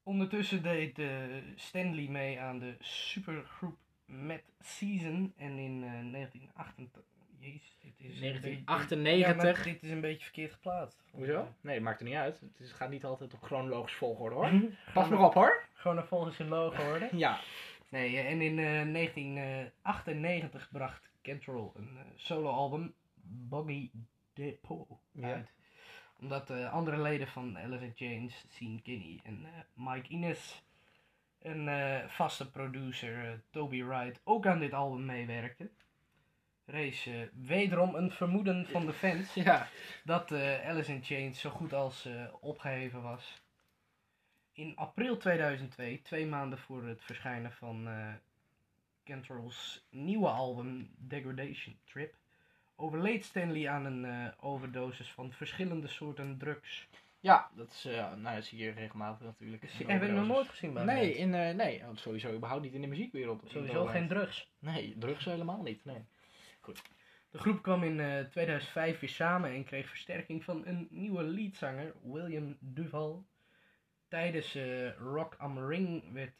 Ondertussen 0.02 0.62
deed 0.62 0.98
eh, 0.98 1.08
Stanley 1.54 2.06
mee 2.08 2.40
aan 2.40 2.58
de 2.58 2.76
supergroep 2.80 3.76
Mad 4.04 4.42
Season 4.60 5.32
en 5.36 5.58
in 5.58 5.82
eh 5.84 5.90
1988, 6.12 7.02
jezus, 7.38 7.76
dit 7.80 7.92
is 7.98 8.20
een 8.20 8.40
beetje- 8.40 8.62
1998. 8.64 9.26
Ja, 9.28 9.34
maar 9.34 9.62
dit 9.64 9.82
is 9.82 9.90
een 9.90 10.00
beetje 10.00 10.24
verkeerd 10.24 10.52
geplaatst. 10.52 11.02
Hoezo? 11.10 11.54
Nee, 11.60 11.80
maakt 11.80 11.98
er 12.00 12.06
niet 12.06 12.14
uit. 12.14 12.40
Het 12.40 12.60
is, 12.60 12.72
gaat 12.72 12.90
niet 12.90 13.04
altijd 13.04 13.34
op 13.34 13.42
chronologisch 13.42 13.94
volgorde 13.94 14.34
hoor. 14.34 14.50
Pas 14.94 15.08
maar 15.08 15.24
op 15.24 15.34
hoor. 15.34 15.64
Gewoon 15.72 15.96
een 15.96 16.06
volgens 16.06 16.38
logo 16.38 16.84
worden. 16.84 17.18
Ja. 17.18 17.40
Nee, 17.88 18.16
eh, 18.16 18.30
en 18.30 18.40
in 18.40 18.58
eh, 18.58 18.92
1998 18.92 20.68
bracht 20.72 21.08
Cantrell 21.22 21.70
een 21.74 21.98
soloalbum, 22.14 22.94
Boggy 23.22 23.90
Depot, 24.32 24.88
Ja. 25.12 25.44
Omdat 26.20 26.50
eh, 26.50 26.73
andere 26.73 27.02
leden 27.02 27.28
van 27.28 27.58
Alice 27.58 27.85
in 27.85 27.92
Chains, 27.94 28.44
Sean 28.50 28.82
Kinney 28.82 29.20
en 29.25 29.44
eh, 29.44 29.50
Mike 29.75 30.08
Ines, 30.08 30.62
een 31.46 31.68
eh, 31.68 32.08
vaste 32.08 32.50
producer, 32.50 33.42
Toby 33.50 33.85
Wright, 33.85 34.20
ook 34.25 34.46
aan 34.46 34.58
dit 34.58 34.73
album 34.73 35.04
meewerkte. 35.04 35.70
Rees 36.64 37.06
eh, 37.06 37.14
wederom 37.32 37.94
een 37.94 38.11
vermoeden 38.11 38.66
van 38.66 38.87
de 38.87 38.92
fans 38.92 39.35
Ja. 39.35 39.68
dat 40.04 40.32
Alice 40.64 40.92
in 40.92 41.02
Chains 41.04 41.40
zo 41.40 41.50
goed 41.50 41.73
als 41.73 42.04
eh, 42.04 42.25
opgeheven 42.40 43.02
was. 43.02 43.42
In 44.52 44.76
april 44.76 45.16
2002, 45.16 46.02
twee 46.02 46.26
maanden 46.26 46.58
voor 46.58 46.85
het 46.85 47.04
verschijnen 47.04 47.52
van 47.52 47.88
Cantrell's 49.04 49.87
nieuwe 49.90 50.28
album 50.28 50.90
Degradation 50.96 51.78
Trip, 51.85 52.14
overleed 52.76 53.25
Stanley 53.25 53.68
aan 53.68 53.85
een 53.85 54.04
eh, 54.04 54.33
overdosis 54.40 55.12
van 55.12 55.33
verschillende 55.33 55.88
soorten 55.88 56.38
drugs. 56.38 56.88
Ja, 57.26 57.50
dat 57.54 57.71
is, 57.71 57.85
eh, 57.85 58.14
nou, 58.14 58.35
dat 58.35 58.45
zie 58.45 58.59
je 58.59 58.71
regelmatig 58.71 59.26
natuurlijk. 59.26 59.62
Dus 59.62 59.78
heb 59.87 60.02
ik 60.02 60.11
nog 60.11 60.26
nooit 60.26 60.49
gezien 60.49 60.73
bij 60.73 60.85
Nee, 60.85 61.14
in, 61.14 61.35
eh, 61.35 61.54
nee, 61.54 61.80
oh, 61.80 61.97
sowieso 61.97 62.35
überhaupt 62.35 62.62
niet 62.62 62.73
in 62.73 62.80
de 62.80 62.87
muziekwereld. 62.87 63.42
Sowieso 63.47 63.87
geen 63.87 64.09
drugs. 64.09 64.50
Nee, 64.59 64.95
drugs 64.99 65.25
helemaal 65.25 65.62
niet. 65.62 65.85
Nee. 65.85 66.04
De 67.30 67.38
groep 67.38 67.62
kwam 67.62 67.83
in 67.83 68.00
eh, 68.00 68.25
2005 68.25 69.00
weer 69.00 69.11
samen 69.11 69.50
en 69.50 69.64
kreeg 69.64 69.88
versterking 69.88 70.45
van 70.45 70.66
een 70.66 70.88
nieuwe 70.90 71.23
leadzanger, 71.23 71.95
William 72.02 72.56
Duval. 72.61 73.25
Tijdens 74.09 74.56
Rock 74.99 75.35
am 75.38 75.68
Ring 75.68 76.12
werd 76.12 76.38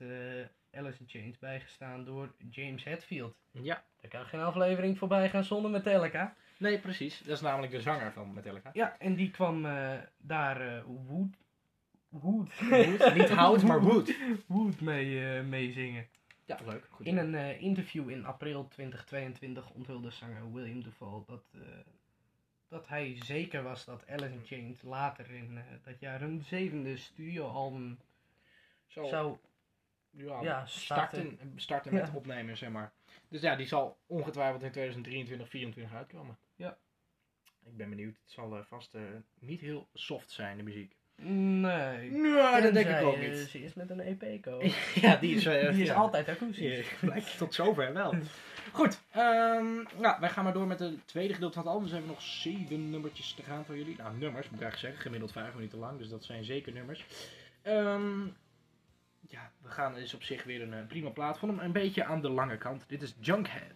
Alice 0.77 1.01
in 1.01 1.09
Chains 1.09 1.39
bijgestaan 1.39 2.05
door 2.05 2.35
James 2.51 2.85
Hetfield. 2.85 3.37
Ja. 3.51 3.85
Er 4.01 4.09
kan 4.09 4.27
geen 4.27 4.41
aflevering 4.41 4.99
voorbij 4.99 5.29
gaan 5.31 5.45
zonder 5.45 5.71
Metallica. 5.71 6.37
Nee, 6.59 6.79
precies. 6.79 7.19
Dat 7.19 7.37
is 7.37 7.41
namelijk 7.41 7.73
de 7.73 7.81
zanger 7.81 8.13
van 8.13 8.35
Metallica. 8.35 8.71
Ja, 8.73 8.99
en 8.99 9.15
die 9.15 9.31
kwam 9.31 9.67
eh, 9.67 9.93
daar 10.19 10.61
eh, 10.61 10.83
Wood, 10.85 11.37
Wood, 12.09 12.59
Wood, 12.71 13.15
niet 13.15 13.29
hout, 13.29 13.63
maar 13.63 13.81
wood. 13.81 14.15
Wood 14.47 14.81
mee, 14.81 15.25
eh, 15.25 15.45
mee 15.45 15.73
zingen. 15.73 16.07
Ja, 16.45 16.59
leuk. 16.65 16.87
Goed. 16.91 17.07
In 17.07 17.17
een 17.17 17.61
interview 17.61 18.11
in 18.11 18.25
april 18.25 18.69
2022 18.69 19.71
onthulde 19.71 20.11
zanger 20.11 20.53
William 20.53 20.83
Duval 20.83 21.25
dat, 21.27 21.45
dat 22.69 22.89
hij 22.89 23.17
zeker 23.25 23.63
was 23.63 23.85
dat 23.85 24.09
Alice 24.09 24.35
in 24.35 24.45
Chains 24.45 24.83
later 24.83 25.31
in 25.31 25.59
dat 25.85 26.01
jaar 26.01 26.21
hun 26.21 26.43
zevende 26.43 26.97
studioalbum 26.97 27.99
Zo, 28.87 29.05
zou... 29.05 29.37
ja, 30.17 30.43
ja, 30.43 30.67
starten, 30.67 31.39
starten 31.57 31.95
met 31.95 32.07
Ja. 32.07 32.13
opnemen, 32.15 32.57
zeg 32.57 32.71
maar. 32.71 32.93
Dus 33.29 33.41
ja, 33.41 33.57
die 33.57 33.67
zal 33.67 33.99
ongetwijfeld 34.07 34.63
in 34.63 34.71
2023, 34.71 35.49
2024 35.49 35.99
uitkomen. 35.99 36.37
Ja. 36.57 36.77
Ik 37.65 37.77
ben 37.77 37.89
benieuwd. 37.91 38.17
Het 38.23 38.33
zal 38.33 38.57
eh, 38.57 38.63
vast 38.65 38.95
eh, 38.95 39.03
niet 39.39 39.61
heel 39.61 39.89
soft 39.95 40.31
zijn, 40.31 40.57
de 40.57 40.63
muziek. 40.63 40.97
Nee. 41.23 42.11
Nee, 42.11 42.61
dat 42.63 42.73
denk 42.75 42.89
ik 42.89 43.03
ook 43.03 43.15
eh, 43.15 43.29
niet. 43.29 43.39
Ze 43.39 43.63
is 43.63 43.75
met 43.75 43.91
een 43.91 44.01
EP 44.01 44.43
komen. 44.43 44.73
ja, 45.03 45.17
die 45.17 45.37
is, 45.37 45.47
eh, 45.47 45.71
Die 45.75 45.83
is 45.83 45.91
altijd 45.91 46.29
akoestisch. 46.29 46.89
Blijkt 47.01 47.39
tot 47.39 47.55
zover 47.55 47.93
wel. 47.93 48.15
Goed, 48.73 49.01
ehm, 49.11 49.75
nou, 49.99 50.21
wij 50.21 50.29
gaan 50.29 50.45
maar 50.45 50.53
door 50.53 50.67
met 50.67 50.79
het 50.79 51.07
tweede 51.09 51.35
gedeelte 51.35 51.55
van 51.55 51.63
het 51.63 51.73
album. 51.73 51.89
Dus 51.89 51.93
hebben 51.93 52.11
we 52.11 52.17
nog 52.17 52.27
zeven 52.27 52.91
nummertjes 52.91 53.33
te 53.33 53.43
gaan 53.43 53.65
van 53.65 53.77
jullie. 53.77 53.97
Nou, 53.97 54.17
nummers 54.17 54.45
moet 54.51 54.61
ik 54.61 54.63
eigenlijk 54.65 54.79
zeggen. 54.79 55.01
Gemiddeld 55.01 55.33
vijf 55.33 55.55
minuten 55.55 55.79
lang, 55.79 55.99
dus 55.99 56.09
dat 56.09 56.25
zijn 56.25 56.45
zeker 56.45 56.73
nummers. 56.73 57.05
Ehm, 57.63 58.27
ja, 59.31 59.51
we 59.63 59.69
gaan 59.69 59.97
is 59.97 60.15
op 60.15 60.23
zich 60.23 60.45
weer 60.45 60.63
een 60.63 60.75
eh, 60.75 60.87
prima 60.87 61.11
plaat. 61.11 61.39
Vond 61.39 61.53
hem 61.53 61.65
een 61.65 61.73
beetje 61.73 62.05
aan 62.05 62.23
de 62.23 62.31
lange 62.31 62.59
kant. 62.59 62.89
Dit 62.89 63.03
is 63.03 63.15
Junkhead. 63.21 63.73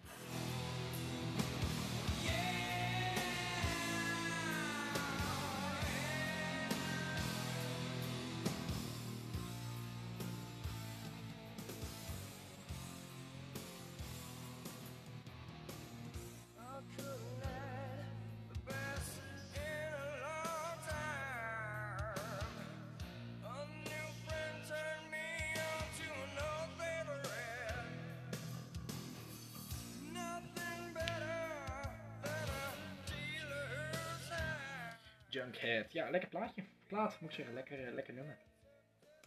Junkhead. 35.50 35.92
Ja, 35.92 36.11
lekker 36.11 36.28
plaatje. 36.28 36.64
Plaat, 36.87 37.21
moet 37.21 37.30
ik 37.30 37.37
zeggen. 37.37 37.54
Lekker, 37.54 37.87
eh, 37.87 37.95
lekker 37.95 38.14
nummer. 38.14 38.37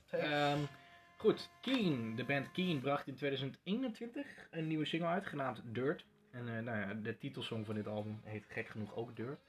Ehm, 0.09 0.59
Goed, 1.17 1.49
Keen, 1.61 2.15
de 2.15 2.23
band 2.23 2.51
Keen 2.51 2.79
bracht 2.79 3.07
in 3.07 3.15
2021 3.15 4.27
een 4.51 4.67
nieuwe 4.67 4.85
single 4.85 5.07
uit, 5.07 5.25
genaamd 5.25 5.61
Dirt. 5.63 6.05
En 6.31 6.57
eh, 6.57 6.63
nou 6.63 6.77
ja, 6.79 6.93
de 6.93 7.17
titelsong 7.17 7.65
van 7.65 7.75
dit 7.75 7.87
album 7.87 8.21
heet 8.23 8.45
gek 8.47 8.67
genoeg 8.67 8.95
ook 8.95 9.15
Dirt. 9.15 9.39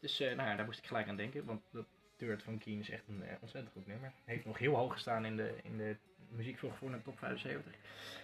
Dus 0.00 0.20
eh, 0.20 0.36
nou 0.36 0.48
ja, 0.48 0.56
daar 0.56 0.64
moest 0.64 0.78
ik 0.78 0.86
gelijk 0.86 1.08
aan 1.08 1.16
denken, 1.16 1.44
want 1.44 1.62
dat 1.70 1.86
Dirt 2.16 2.42
van 2.42 2.58
Keen 2.58 2.78
is 2.78 2.90
echt 2.90 3.08
een 3.08 3.24
ontzettend 3.40 3.72
goed 3.72 3.86
nummer. 3.86 4.12
Heeft 4.24 4.44
nog 4.44 4.58
heel 4.58 4.74
hoog 4.74 4.92
gestaan 4.92 5.24
in 5.24 5.36
de, 5.36 5.54
in 5.62 5.76
de 5.76 5.96
muziek 6.28 6.58
voor 6.58 6.90
de 6.90 7.02
top 7.02 7.18
75. 7.18 7.72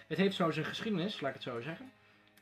Het 0.07 0.17
heeft 0.17 0.35
zo 0.35 0.51
zijn 0.51 0.65
geschiedenis, 0.65 1.21
laat 1.21 1.29
ik 1.29 1.35
het 1.35 1.53
zo 1.53 1.61
zeggen. 1.61 1.91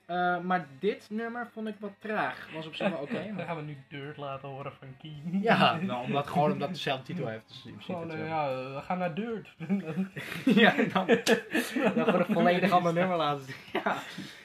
Eh, 0.07 0.39
maar 0.39 0.67
dit 0.79 1.07
nummer 1.09 1.47
vond 1.53 1.67
ik 1.67 1.75
wat 1.79 1.91
traag. 1.99 2.49
Was 2.53 2.65
op 2.67 2.75
zich 2.75 2.89
wel 2.89 2.99
oké. 2.99 3.13
Dan 3.23 3.33
maar- 3.33 3.45
gaan 3.45 3.55
we 3.55 3.61
nu 3.61 3.77
Dirt 3.87 4.17
laten 4.17 4.49
horen 4.49 4.71
van 4.79 4.87
Keen. 5.01 5.39
ja, 5.41 5.75
nou, 5.81 6.03
omdat, 6.05 6.27
gewoon 6.27 6.51
omdat 6.51 6.67
het 6.67 6.77
dezelfde 6.77 7.03
titel 7.05 7.27
heeft. 7.27 7.61
Dus 7.75 7.85
Gewoon, 7.85 8.11
eh, 8.11 8.27
ja, 8.27 8.49
we 8.73 8.81
gaan 8.81 8.97
naar 8.97 9.13
Dirt. 9.13 9.49
ja, 10.45 10.73
dan, 10.93 11.05
dan 11.07 12.05
gewoon 12.05 12.19
een 12.19 12.25
volledig 12.25 12.71
ander 12.71 12.93
nummer 12.93 13.17
laten 13.17 13.45
zien. 13.45 13.55
Ja. 13.83 13.97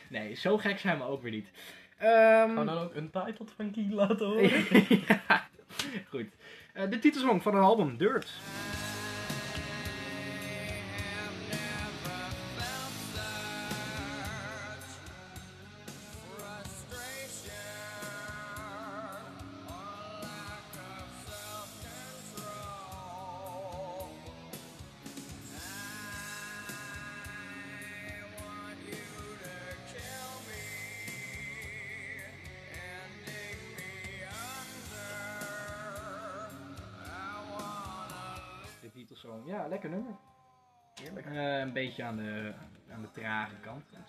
Nee, 0.09 0.35
zo 0.35 0.59
gek 0.59 0.79
zijn 0.79 0.99
we 0.99 1.05
ook 1.05 1.23
weer 1.23 1.33
niet. 1.33 1.51
Ehm, 1.99 2.11
Gaan 2.11 2.59
we 2.59 2.65
dan 2.65 2.79
ook 2.79 2.95
Untitled 2.95 3.53
van 3.57 3.71
Keen 3.71 3.95
laten 3.95 4.27
horen? 4.27 4.51
ja, 5.07 5.45
goed. 6.09 6.27
Eh, 6.73 6.91
de 6.91 6.99
titelsong 6.99 7.43
van 7.43 7.55
het 7.55 7.65
album, 7.65 7.97
Dirt. 7.97 8.41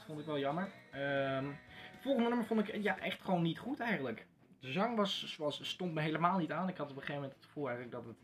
Vond 0.05 0.19
ik 0.19 0.25
wel 0.25 0.39
jammer. 0.39 0.69
Ehm 0.91 1.45
volgende 2.01 2.27
nummer 2.29 2.47
vond 2.47 2.67
ik 2.67 2.81
ja, 2.83 2.99
echt 2.99 3.21
gewoon 3.21 3.41
niet 3.41 3.59
goed 3.59 3.79
eigenlijk. 3.79 4.25
De 4.59 4.71
zang 4.71 4.95
was, 4.97 5.35
was, 5.37 5.59
stond 5.69 5.93
me 5.93 6.01
helemaal 6.01 6.37
niet 6.37 6.51
aan. 6.51 6.69
Ik 6.69 6.77
had 6.77 6.89
op 6.89 6.95
een 6.95 7.01
gegeven 7.01 7.21
moment 7.21 7.33
het 7.39 7.45
gevoel 7.45 7.67
eigenlijk 7.69 7.95
dat 7.95 8.05
het 8.05 8.17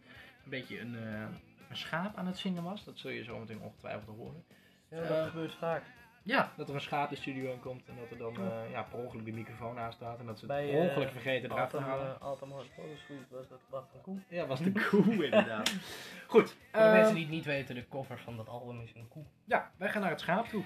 een 0.44 0.50
beetje 0.50 0.80
een, 0.80 0.96
eh, 0.96 1.26
een 1.70 1.78
schaap 1.78 2.16
aan 2.16 2.28
het 2.28 2.38
zingen 2.38 2.64
was. 2.64 2.84
Dat 2.84 2.98
zul 2.98 3.12
je 3.12 3.24
zo 3.24 3.40
meteen 3.40 3.62
ongetwijfeld 3.62 4.18
horen. 4.18 4.44
Ja, 4.90 5.00
dat 5.02 5.10
Eh, 5.18 5.26
gebeurt 5.28 5.54
vaak. 5.54 5.84
Ja, 6.30 6.52
dat 6.56 6.70
er 6.70 6.76
een 6.76 6.82
schaap 6.82 7.10
de 7.10 7.16
studio 7.16 7.52
in 7.52 7.60
komt 7.60 7.88
en 7.88 7.96
dat 8.00 8.12
er 8.12 8.18
dan 8.18 8.36
eh, 8.36 8.72
ja, 8.72 8.84
per 8.84 9.00
ongeluk 9.00 9.26
de 9.26 9.32
microfoon 9.32 9.80
aanstaat. 9.80 10.20
En 10.20 10.26
dat 10.26 10.40
ze 10.40 10.46
het 10.46 10.56
Bij, 10.56 10.70
per 10.70 10.80
eh, 10.80 10.88
ongeluk 10.88 11.12
vergeten 11.12 11.52
eraf 11.52 11.70
te 11.70 11.78
halen. 11.78 12.22
Altamore 12.22 12.64
Photoshoot 12.64 13.30
was 13.30 13.48
dat 13.48 13.60
wat 13.70 13.90
een 13.94 14.02
koe. 14.02 14.18
Ja, 14.28 14.46
was 14.46 14.60
de 14.72 14.72
koe 14.72 15.24
inderdaad. 15.24 15.74
Goed. 16.28 16.50
Voor 16.50 16.82
de 16.82 16.88
eh, 16.88 16.92
mensen 16.92 17.16
die 17.16 17.24
het 17.24 17.34
niet 17.34 17.46
weten, 17.46 17.76
de 17.76 17.88
cover 17.88 18.20
van 18.20 18.38
dat 18.38 18.48
album 18.48 18.82
is 18.82 18.92
een 18.96 19.08
koe. 19.08 19.24
Ja, 19.46 19.72
wij 19.78 19.90
gaan 19.90 20.02
naar 20.02 20.10
het 20.10 20.20
schaap 20.20 20.46
toe. 20.46 20.64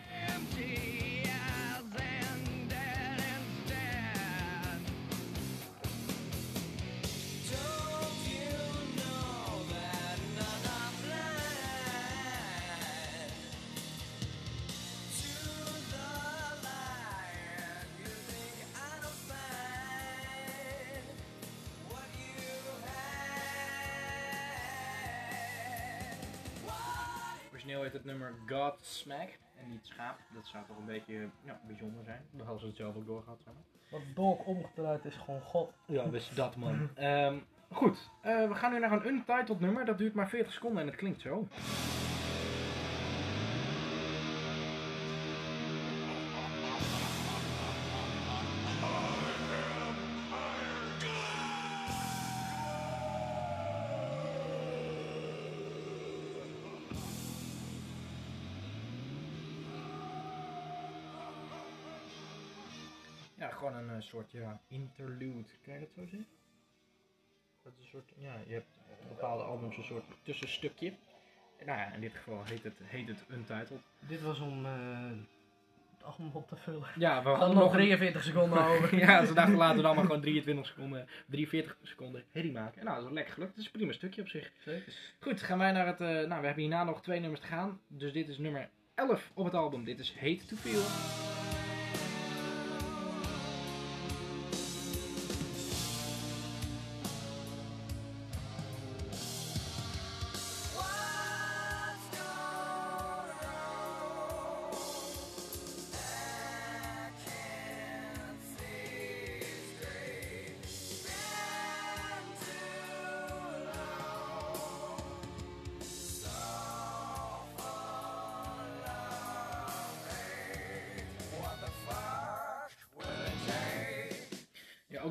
Godsmack. 28.46 29.30
En 29.56 29.70
niet 29.70 29.86
schaap. 29.86 30.20
Dat 30.34 30.48
zou 30.48 30.64
toch 30.68 30.78
een 30.78 30.86
beetje 30.86 31.30
ja, 31.44 31.60
bijzonder 31.68 32.04
zijn. 32.04 32.26
Dan 32.32 32.46
hadden 32.46 32.60
ze 32.60 32.68
het 32.68 32.76
zelf 32.76 32.96
ook 32.96 33.06
doorgehad. 33.06 33.42
Zeg 33.44 33.54
maar. 33.54 33.64
Wat 34.00 34.16
dog 34.16 34.46
omgedraaid 34.46 35.06
is 35.06 35.16
gewoon 35.16 35.42
god. 35.42 35.74
Ja, 35.86 36.04
dus 36.04 36.30
dat 36.30 36.56
man. 36.56 36.90
Ehm, 36.96 37.40
goed, 37.72 38.10
eh, 38.22 38.48
we 38.48 38.56
gaan 38.56 38.72
nu 38.72 38.80
naar 38.80 38.92
een 38.92 39.08
untitled 39.08 39.60
nummer. 39.60 39.86
Dat 39.86 39.98
duurt 39.98 40.14
maar 40.14 40.30
40 40.30 40.54
seconden 40.54 40.82
en 40.82 40.88
het 40.88 40.96
klinkt 40.96 41.22
zo. 41.22 41.48
Gewoon 63.64 63.84
een 63.84 63.96
eh, 63.96 64.02
soort 64.02 64.32
ja, 64.32 64.62
interlude. 64.68 65.50
Kan 65.64 65.74
je 65.74 65.80
dat 65.80 65.90
zo 65.96 66.06
zien? 66.06 66.26
Dat 67.64 67.74
is 67.78 67.84
een 67.84 67.90
soort, 67.90 68.12
ja, 68.18 68.34
je 68.48 68.54
hebt 68.54 68.68
op 69.02 69.08
bepaalde 69.08 69.44
albums 69.44 69.78
een 69.78 69.84
soort 69.84 70.04
tussenstukje. 70.24 70.94
En 71.58 71.66
Nou 71.66 71.80
ja, 71.80 71.94
in 71.94 72.02
dit 72.02 72.14
geval 72.14 72.44
heet 72.44 72.64
het, 72.64 72.80
heet 72.84 73.08
het 73.08 73.24
Untitled. 73.30 73.82
Dit 74.00 74.22
was 74.22 74.40
om 74.40 74.66
eh 74.66 75.12
het 75.92 76.04
album 76.04 76.32
op 76.34 76.48
te 76.48 76.56
vullen. 76.56 76.88
Ja, 76.96 77.24
we 77.24 77.30
hadden 77.30 77.48
nog 77.48 77.64
nog 77.64 77.74
een... 77.74 77.78
43 77.78 78.24
seconden 78.24 78.66
over. 78.72 78.96
ja, 78.98 79.26
ze 79.26 79.34
dachten 79.34 79.56
laten 79.56 79.76
we 79.76 79.82
dan 79.82 79.96
maar 79.96 80.06
gewoon 80.06 80.22
23 80.22 80.66
seconden, 80.66 81.08
43 81.28 81.78
seconden 81.82 82.24
herrie 82.32 82.52
maken. 82.52 82.80
En 82.80 82.86
nou, 82.86 82.98
dat 82.98 83.08
is 83.08 83.14
lekker 83.14 83.34
gelukt. 83.34 83.52
Het 83.52 83.60
is 83.60 83.66
een 83.66 83.72
prima 83.72 83.92
stukje 83.92 84.22
op 84.22 84.28
zich. 84.28 84.52
Zeker. 84.60 84.94
Goed, 85.20 85.42
gaan 85.42 85.58
wij 85.58 85.72
naar 85.72 85.88
het, 85.88 86.02
eh, 86.02 86.08
nou 86.08 86.28
we 86.28 86.46
hebben 86.46 86.64
hierna 86.64 86.84
nog 86.84 87.02
twee 87.02 87.20
nummers 87.20 87.42
te 87.42 87.48
gaan. 87.48 87.80
Dus 87.88 88.14
dit 88.14 88.28
is 88.28 88.38
nummer 88.38 88.70
11 88.96 89.32
op 89.34 89.46
het 89.46 89.54
album. 89.54 89.84
Dit 89.84 90.00
is 90.00 90.16
Hate 90.16 90.46
to 90.46 90.56
Feel. 90.56 91.33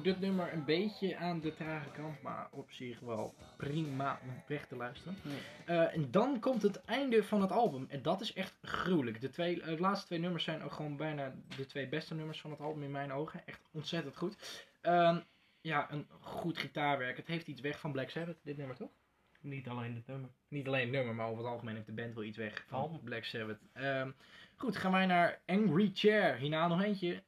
Ook 0.03 0.09
dit 0.09 0.21
nummer 0.21 0.53
een 0.53 0.65
beetje 0.65 1.17
aan 1.17 1.41
de 1.41 1.55
trage 1.55 1.91
kant, 1.91 2.23
maar 2.23 2.49
op 2.51 2.71
zich 2.71 3.01
wel 3.01 3.35
prima 3.57 4.21
om 4.23 4.43
weg 4.47 4.67
te 4.67 4.77
luisteren. 4.77 5.17
Eh, 5.67 5.95
en 5.95 6.11
dan 6.11 6.41
komt 6.41 6.63
het 6.63 6.85
einde 6.85 7.25
van 7.25 7.41
het 7.41 7.51
album. 7.51 7.87
En 7.89 8.03
dat 8.03 8.21
is 8.21 8.33
echt 8.33 8.59
gruwelijk. 8.63 9.21
De, 9.21 9.31
twee, 9.31 9.61
eh, 9.61 9.67
de 9.67 9.81
laatste 9.81 10.07
twee 10.07 10.19
nummers 10.19 10.45
zijn 10.45 10.63
ook 10.63 10.73
gewoon 10.73 10.97
bijna 10.97 11.35
de 11.57 11.67
twee 11.67 11.89
beste 11.89 12.15
nummers 12.15 12.41
van 12.41 12.51
het 12.51 12.61
album 12.61 12.83
in 12.83 12.91
mijn 12.91 13.13
ogen. 13.13 13.47
Echt 13.47 13.61
ontzettend 13.73 14.17
goed. 14.17 14.65
Ehm, 14.81 15.21
ja, 15.61 15.93
een 15.93 16.07
goed 16.21 16.59
gitaarwerk. 16.59 17.17
Het 17.17 17.27
heeft 17.27 17.47
iets 17.47 17.61
weg 17.61 17.81
van 17.81 17.93
Black 17.93 18.11
Sabbath, 18.11 18.39
dit 18.43 18.57
nummer 18.57 18.77
toch? 18.77 18.91
Niet 19.41 19.69
alleen 19.69 19.95
het 19.95 20.07
nummer. 20.07 20.31
Niet 20.49 20.67
alleen 20.67 20.83
het 20.83 20.91
nummer, 20.91 21.15
maar 21.15 21.27
over 21.27 21.43
het 21.43 21.53
algemeen 21.53 21.75
heeft 21.75 21.87
de 21.87 21.93
band 21.93 22.15
wel 22.15 22.25
iets 22.25 22.37
weg 22.37 22.65
van 22.67 22.79
Album. 22.79 23.01
Black 23.05 23.25
Sabbath. 23.25 23.61
Ehm, 23.73 24.11
goed, 24.57 24.77
gaan 24.77 24.93
wij 24.93 25.07
naar 25.07 25.41
Angry 25.47 25.91
Chair. 25.95 26.37
Hierna 26.37 26.69
nog 26.69 26.83
eentje. 26.83 27.23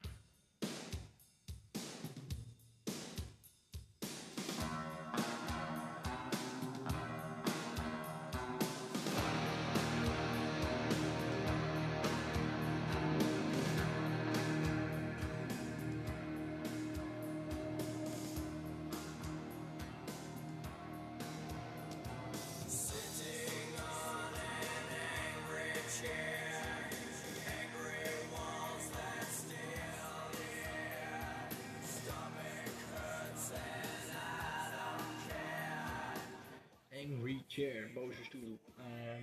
Chair, 37.54 37.90
boze 37.92 38.24
stoel. 38.24 38.58
Ehm, 38.78 39.22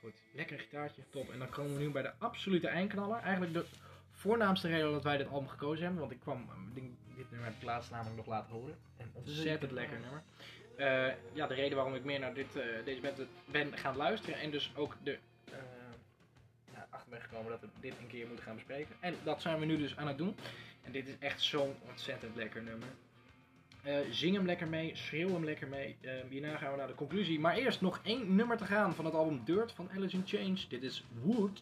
goed, 0.00 0.14
Lekker 0.32 0.58
gitaartje, 0.58 1.02
top. 1.10 1.32
En 1.32 1.38
dan 1.38 1.48
komen 1.48 1.76
we 1.76 1.82
nu 1.82 1.90
bij 1.90 2.02
de 2.02 2.12
absolute 2.18 2.68
eindknaller. 2.68 3.20
Eigenlijk 3.20 3.52
de 3.52 3.64
voornaamste 4.12 4.68
reden 4.68 4.92
dat 4.92 5.02
wij 5.02 5.16
dit 5.16 5.28
album 5.28 5.48
gekozen 5.48 5.82
hebben. 5.84 6.00
Want 6.00 6.12
ik 6.12 6.20
kwam, 6.20 6.48
denk, 6.74 6.90
dit 7.16 7.30
nummer 7.30 7.48
heb 7.48 7.56
ik 7.56 7.62
laatst 7.62 7.90
namelijk 7.90 8.16
nog 8.16 8.26
laten 8.26 8.52
horen. 8.52 8.76
Een 8.96 9.10
ontzettend 9.12 9.72
lekker 9.72 10.00
nummer. 10.00 10.22
Eh, 10.76 11.14
ja, 11.32 11.46
de 11.46 11.54
reden 11.54 11.76
waarom 11.76 11.94
ik 11.94 12.04
meer 12.04 12.20
naar 12.20 12.34
dit, 12.34 12.56
eh, 12.56 12.84
deze 12.84 13.00
band 13.00 13.20
ben 13.44 13.78
gaan 13.78 13.96
luisteren. 13.96 14.40
En 14.40 14.50
dus 14.50 14.72
ook 14.76 14.96
de, 15.02 15.18
eh, 15.52 15.58
ja, 16.72 16.86
achter 16.90 17.10
ben 17.10 17.20
gekomen 17.20 17.50
dat 17.50 17.60
we 17.60 17.68
dit 17.80 17.98
een 17.98 18.06
keer 18.06 18.26
moeten 18.26 18.44
gaan 18.44 18.54
bespreken. 18.54 18.96
En 19.00 19.14
dat 19.24 19.42
zijn 19.42 19.58
we 19.58 19.64
nu 19.64 19.76
dus 19.76 19.96
aan 19.96 20.08
het 20.08 20.18
doen. 20.18 20.36
En 20.82 20.92
dit 20.92 21.08
is 21.08 21.18
echt 21.18 21.42
zo'n 21.42 21.74
ontzettend 21.88 22.36
lekker 22.36 22.62
nummer. 22.62 22.88
Eh, 23.86 23.96
zing 24.10 24.34
hem 24.34 24.46
lekker 24.46 24.68
mee, 24.68 24.90
schreeuw 24.94 25.32
hem 25.32 25.44
lekker 25.44 25.68
mee. 25.68 25.96
Eh, 26.00 26.12
hierna 26.28 26.56
gaan 26.56 26.70
we 26.70 26.76
naar 26.76 26.86
de 26.86 26.94
conclusie. 26.94 27.40
Maar 27.40 27.56
eerst 27.56 27.80
nog 27.80 28.00
één 28.02 28.34
nummer 28.34 28.56
te 28.56 28.64
gaan 28.64 28.94
van 28.94 29.04
het 29.04 29.14
album 29.14 29.40
Dirt 29.44 29.72
van 29.72 29.90
Alice 29.96 30.16
in 30.16 30.22
Chains. 30.26 30.68
Dit 30.68 30.82
is 30.82 31.04
Wood. 31.22 31.60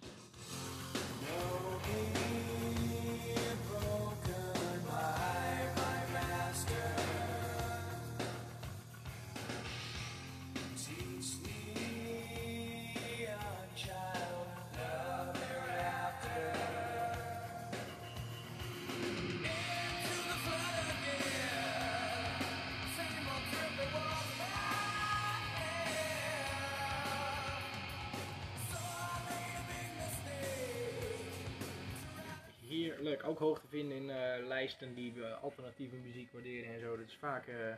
Ook 33.24 33.38
hoog 33.38 33.60
te 33.60 33.68
vinden 33.68 33.96
in 33.96 34.10
eh, 34.10 34.46
lijsten 34.46 34.94
die 34.94 35.12
we 35.12 35.34
alternatieve 35.34 35.96
muziek 35.96 36.32
waarderen 36.32 36.74
en 36.74 36.80
zo. 36.80 36.96
Dat 36.96 37.06
is 37.06 37.16
vaak 37.16 37.46
eh, 37.46 37.68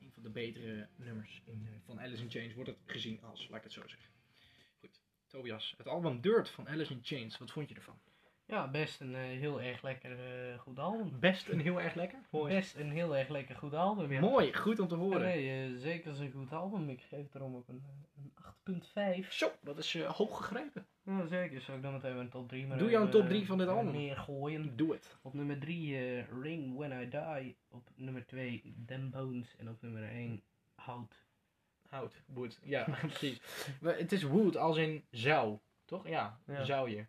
een 0.00 0.12
van 0.12 0.22
de 0.22 0.30
betere 0.30 0.88
nummers 0.96 1.42
in, 1.44 1.66
eh, 1.66 1.72
van 1.86 2.00
Alice 2.00 2.22
in 2.22 2.30
Chains, 2.30 2.54
wordt 2.54 2.70
het 2.70 2.78
gezien 2.86 3.22
als, 3.22 3.48
laat 3.48 3.58
ik 3.58 3.64
het 3.64 3.72
zo 3.72 3.82
zeggen. 3.86 4.10
Goed, 4.80 5.00
Tobias, 5.26 5.74
het 5.76 5.86
album 5.86 6.20
Dirt 6.20 6.50
van 6.50 6.68
Alice 6.68 6.92
in 6.92 7.00
Chains, 7.02 7.38
wat 7.38 7.50
vond 7.50 7.68
je 7.68 7.74
ervan? 7.74 7.98
Ja, 8.46 8.70
best 8.70 9.00
een 9.00 9.14
heel 9.14 9.62
erg 9.62 9.82
lekker 9.82 10.18
goed 10.58 10.78
album. 10.78 11.20
Best 11.20 11.48
en 11.48 11.58
heel 11.58 11.80
erg 11.80 11.94
lekker. 11.94 12.18
Mooi. 12.30 12.54
Best 12.54 12.76
een 12.76 12.90
heel 12.90 13.16
erg 13.16 13.28
lekker 13.28 13.56
goed 13.56 13.74
album. 13.74 14.12
Ja. 14.12 14.20
Mooi, 14.20 14.54
goed 14.54 14.78
om 14.78 14.88
te 14.88 14.94
horen. 14.94 15.20
nee, 15.20 15.78
zeker 15.78 16.12
is 16.12 16.18
een 16.18 16.32
goed 16.32 16.52
album. 16.52 16.88
Ik 16.88 17.02
geef 17.02 17.34
erom 17.34 17.56
ook 17.56 17.68
een, 17.68 17.84
een 18.16 19.22
8.5. 19.24 19.28
Zo, 19.28 19.52
dat 19.62 19.78
is 19.78 20.02
hoog 20.02 20.36
gegrepen. 20.36 20.86
Ja, 21.08 21.26
zeker. 21.26 21.60
Zou 21.60 21.76
ik 21.76 21.82
dan 21.82 21.92
meteen 21.92 22.16
een 22.16 22.28
top 22.28 22.48
3 22.48 22.66
maar 22.66 22.78
Doe 22.78 22.90
jouw 22.90 23.00
even, 23.00 23.12
top 23.12 23.22
eh, 23.22 23.28
drie 23.28 23.46
van 23.46 23.58
dit 23.58 23.68
album. 23.68 23.92
Meer 23.92 24.16
gooien. 24.16 24.76
Doe 24.76 24.92
het. 24.92 25.16
Op 25.22 25.34
nummer 25.34 25.58
3 25.58 26.20
Ring 26.42 26.76
When 26.76 27.00
I 27.02 27.08
Die. 27.08 27.56
Op 27.68 27.88
nummer 27.94 28.26
2 28.26 28.74
Them 28.86 29.10
Bones. 29.10 29.56
En 29.56 29.68
op 29.68 29.82
nummer 29.82 30.02
1 30.02 30.42
Hout. 30.74 31.14
Hout, 31.88 32.22
wood. 32.26 32.58
Ja, 32.62 32.86
precies. 33.00 33.40
Maar 33.80 33.96
Het 33.96 34.12
is 34.12 34.22
wood 34.22 34.56
als 34.56 34.76
in 34.76 35.04
zou, 35.10 35.58
toch? 35.84 36.08
Ja, 36.08 36.38
Ja. 36.46 36.64
zou 36.64 36.90
je. 36.90 37.04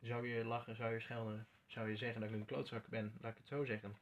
Zou 0.00 0.28
je 0.28 0.44
lachen, 0.44 0.76
zou 0.76 0.92
je 0.92 1.00
schelden, 1.00 1.46
zou 1.66 1.88
je 1.90 1.96
zeggen 1.96 2.20
dat 2.20 2.30
ik 2.30 2.36
een 2.36 2.44
klootzak 2.44 2.88
ben, 2.88 3.12
laat 3.20 3.30
ik 3.32 3.38
het 3.38 3.46
zo 3.46 3.64
zeggen. 3.64 3.96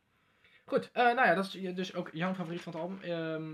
Goed, 0.64 0.90
eh, 0.92 1.02
nou 1.04 1.26
ja, 1.26 1.34
dat 1.34 1.44
is 1.54 1.74
dus 1.74 1.94
ook 1.94 2.10
jouw 2.12 2.34
favoriet 2.34 2.60
van 2.60 2.72
het 2.72 2.82
album. 2.82 3.00
Ehm, 3.00 3.50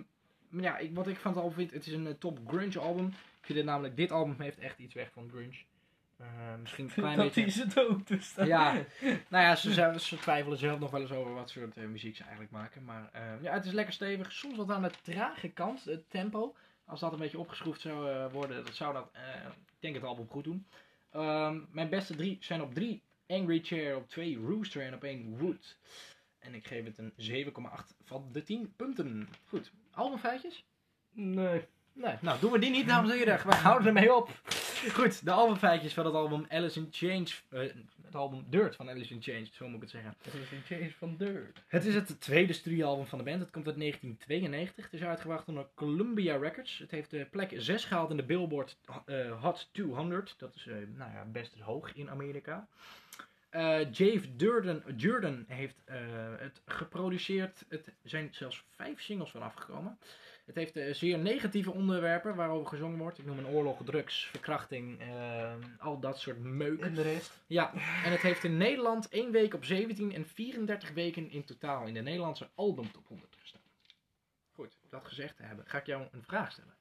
maar 0.49 0.63
ja, 0.63 0.79
ik, 0.79 0.95
wat 0.95 1.07
ik 1.07 1.17
van 1.17 1.31
het 1.33 1.41
album 1.41 1.57
vind, 1.57 1.71
het 1.71 1.87
is 1.87 1.93
een 1.93 2.07
eh, 2.07 2.15
top 2.19 2.39
grunge 2.47 2.79
album. 2.79 3.07
Ik 3.07 3.47
vind 3.49 3.59
het 3.59 3.67
namelijk, 3.67 3.97
dit 3.97 4.11
album 4.11 4.35
heeft 4.41 4.59
echt 4.59 4.79
iets 4.79 4.95
weg 4.95 5.13
van 5.13 5.29
grunge. 5.29 5.57
Eh, 6.23 6.61
misschien 6.61 6.85
een 6.85 6.93
klein 7.03 7.17
dat 7.17 7.27
beetje... 7.27 7.45
is 7.45 7.57
het 7.57 7.79
ook. 7.79 8.07
Dus 8.07 8.35
Ja, 8.35 8.73
nou 9.29 9.45
ja, 9.45 9.57
ze, 9.57 9.95
ze 9.99 10.19
twijfelen 10.19 10.59
zelf 10.59 10.79
nog 10.79 10.91
wel 10.91 11.01
eens 11.01 11.13
over 11.13 11.35
wat 11.35 11.51
soort 11.51 11.77
eh, 11.77 11.85
muziek 11.85 12.17
ze 12.17 12.23
eigenlijk 12.23 12.53
maken. 12.53 12.85
Maar 12.85 13.09
eh, 13.13 13.43
ja, 13.43 13.53
het 13.53 13.65
is 13.65 13.73
lekker 13.73 13.95
stevig. 13.95 14.33
Soms 14.33 14.57
wat 14.57 14.71
aan 14.71 14.83
de 14.83 14.91
trage 15.03 15.49
kant, 15.49 15.85
het 15.85 16.11
tempo. 16.11 16.55
Als 16.85 17.01
dat 17.01 17.13
een 17.13 17.19
beetje 17.19 17.39
opgeschroefd 17.39 17.81
zou 17.81 18.29
worden, 18.31 18.65
dat 18.65 18.75
zou 18.75 18.95
dat, 18.95 19.11
ik 19.67 19.81
denk 19.81 19.95
het 19.95 20.05
album 20.05 20.29
goed 20.29 20.45
doen. 20.45 20.67
Ehm, 21.11 21.61
mijn 21.71 21.89
beste 21.89 22.15
drie 22.15 22.37
zijn 22.41 22.63
op 22.63 22.75
drie 22.75 23.03
Angry 23.29 23.61
Chair, 23.63 23.97
op 23.97 24.09
twee 24.09 24.39
Rooster 24.47 24.83
en 24.83 24.95
op 24.95 25.05
één 25.05 25.39
Wood. 25.39 25.79
En 26.39 26.55
ik 26.55 26.67
geef 26.67 26.85
het 26.85 26.99
een 26.99 27.13
7,8 27.17 27.95
van 28.05 28.29
de 28.33 28.43
10 28.43 28.73
punten. 28.77 29.29
Goed, 29.49 29.73
albumfeitjes? 29.91 30.65
Nee. 31.13 31.65
Nee, 31.93 32.15
nou 32.21 32.41
doen 32.41 32.53
we 32.53 32.59
die 32.59 32.71
niet, 32.71 32.87
dames 32.89 33.11
en 33.11 33.17
heren. 33.17 33.47
We 33.47 33.55
houden 33.55 33.87
ermee 33.87 34.15
op. 34.15 34.31
Goed, 34.91 35.25
de 35.25 35.31
albumfeitjes 35.31 35.95
van 35.95 36.05
het 36.05 36.15
album 36.15 36.47
Alice 36.49 36.79
in 36.79 36.89
Chains. 36.91 37.43
eh, 37.49 37.61
het 38.03 38.15
album 38.15 38.45
Dirt 38.49 38.77
van 38.77 38.89
Alice 38.89 39.15
in 39.15 39.23
Chains, 39.23 39.55
zo 39.55 39.67
moet 39.67 39.75
ik 39.75 39.81
het 39.81 39.91
zeggen. 39.91 40.15
Dat 40.23 40.35
is 40.35 40.51
een 40.51 40.63
change 40.65 40.91
van 40.99 41.17
Dirt. 41.17 41.63
Het 41.67 41.85
is 41.85 41.95
het 41.95 42.21
tweede 42.21 42.53
studioalbum 42.53 43.07
van 43.07 43.19
de 43.19 43.25
band. 43.25 43.41
Het 43.41 43.51
komt 43.51 43.67
uit 43.67 43.77
1992. 43.77 44.85
Het 44.85 44.95
is 44.95 45.03
uitgebracht 45.03 45.47
door 45.47 45.69
Columbia 45.75 46.37
Records. 46.37 46.79
Het 46.79 46.91
heeft 46.91 47.11
de 47.11 47.27
plek 47.31 47.53
6 47.57 47.85
gehaald 47.85 48.11
in 48.11 48.17
de 48.17 48.23
Billboard 48.23 48.77
eh, 49.05 49.43
Hot 49.43 49.69
200. 49.73 50.35
Dat 50.39 50.55
is 50.55 50.67
eh, 50.67 50.75
nou 50.97 51.13
ja, 51.13 51.25
best 51.25 51.59
hoog 51.59 51.95
in 51.95 52.11
Amerika. 52.11 52.67
Jave 53.91 54.37
Durden, 54.37 54.83
Durden 54.97 55.45
heeft 55.49 55.77
het 56.39 56.61
geproduceerd. 56.67 57.65
Het 57.69 57.89
zijn 58.03 58.29
zelfs 58.33 58.65
vijf 58.71 59.01
singles 59.01 59.31
van 59.31 59.43
afgekomen. 59.43 59.99
Het 60.45 60.55
heeft 60.55 60.77
eh, 60.77 60.95
zeer 60.95 61.19
negatieve 61.19 61.73
onderwerpen 61.73 62.35
waarover 62.35 62.69
gezongen 62.69 62.99
wordt. 62.99 63.19
Ik 63.19 63.25
noem 63.25 63.39
een 63.39 63.47
oorlog, 63.47 63.85
drugs, 63.85 64.27
verkrachting, 64.27 65.01
eh, 65.01 65.55
al 65.79 66.01
dat 66.01 66.19
soort 66.19 66.39
meuk. 66.39 66.81
En 66.81 66.95
de 66.95 67.03
rest? 67.03 67.45
Ja, 67.47 67.73
en 68.05 68.11
het 68.11 68.21
heeft 68.21 68.45
in 68.45 68.57
Nederland 68.57 69.09
1 69.11 69.31
week 69.31 69.55
op 69.55 69.65
17 69.65 70.13
en 70.13 70.27
34 70.27 70.93
weken 70.93 71.31
in 71.31 71.45
totaal 71.45 71.87
in 71.87 71.95
de 71.95 72.01
Nederlandse 72.01 72.51
albumtop 72.55 73.07
100 73.07 73.37
gestaan. 73.39 73.61
Goed, 74.51 74.79
dat 74.91 75.05
gezegd 75.05 75.37
te 75.37 75.43
hebben, 75.43 75.67
ga 75.67 75.79
ik 75.79 75.87
jou 75.87 76.09
een 76.13 76.25
vraag 76.25 76.53
stellen. 76.53 76.77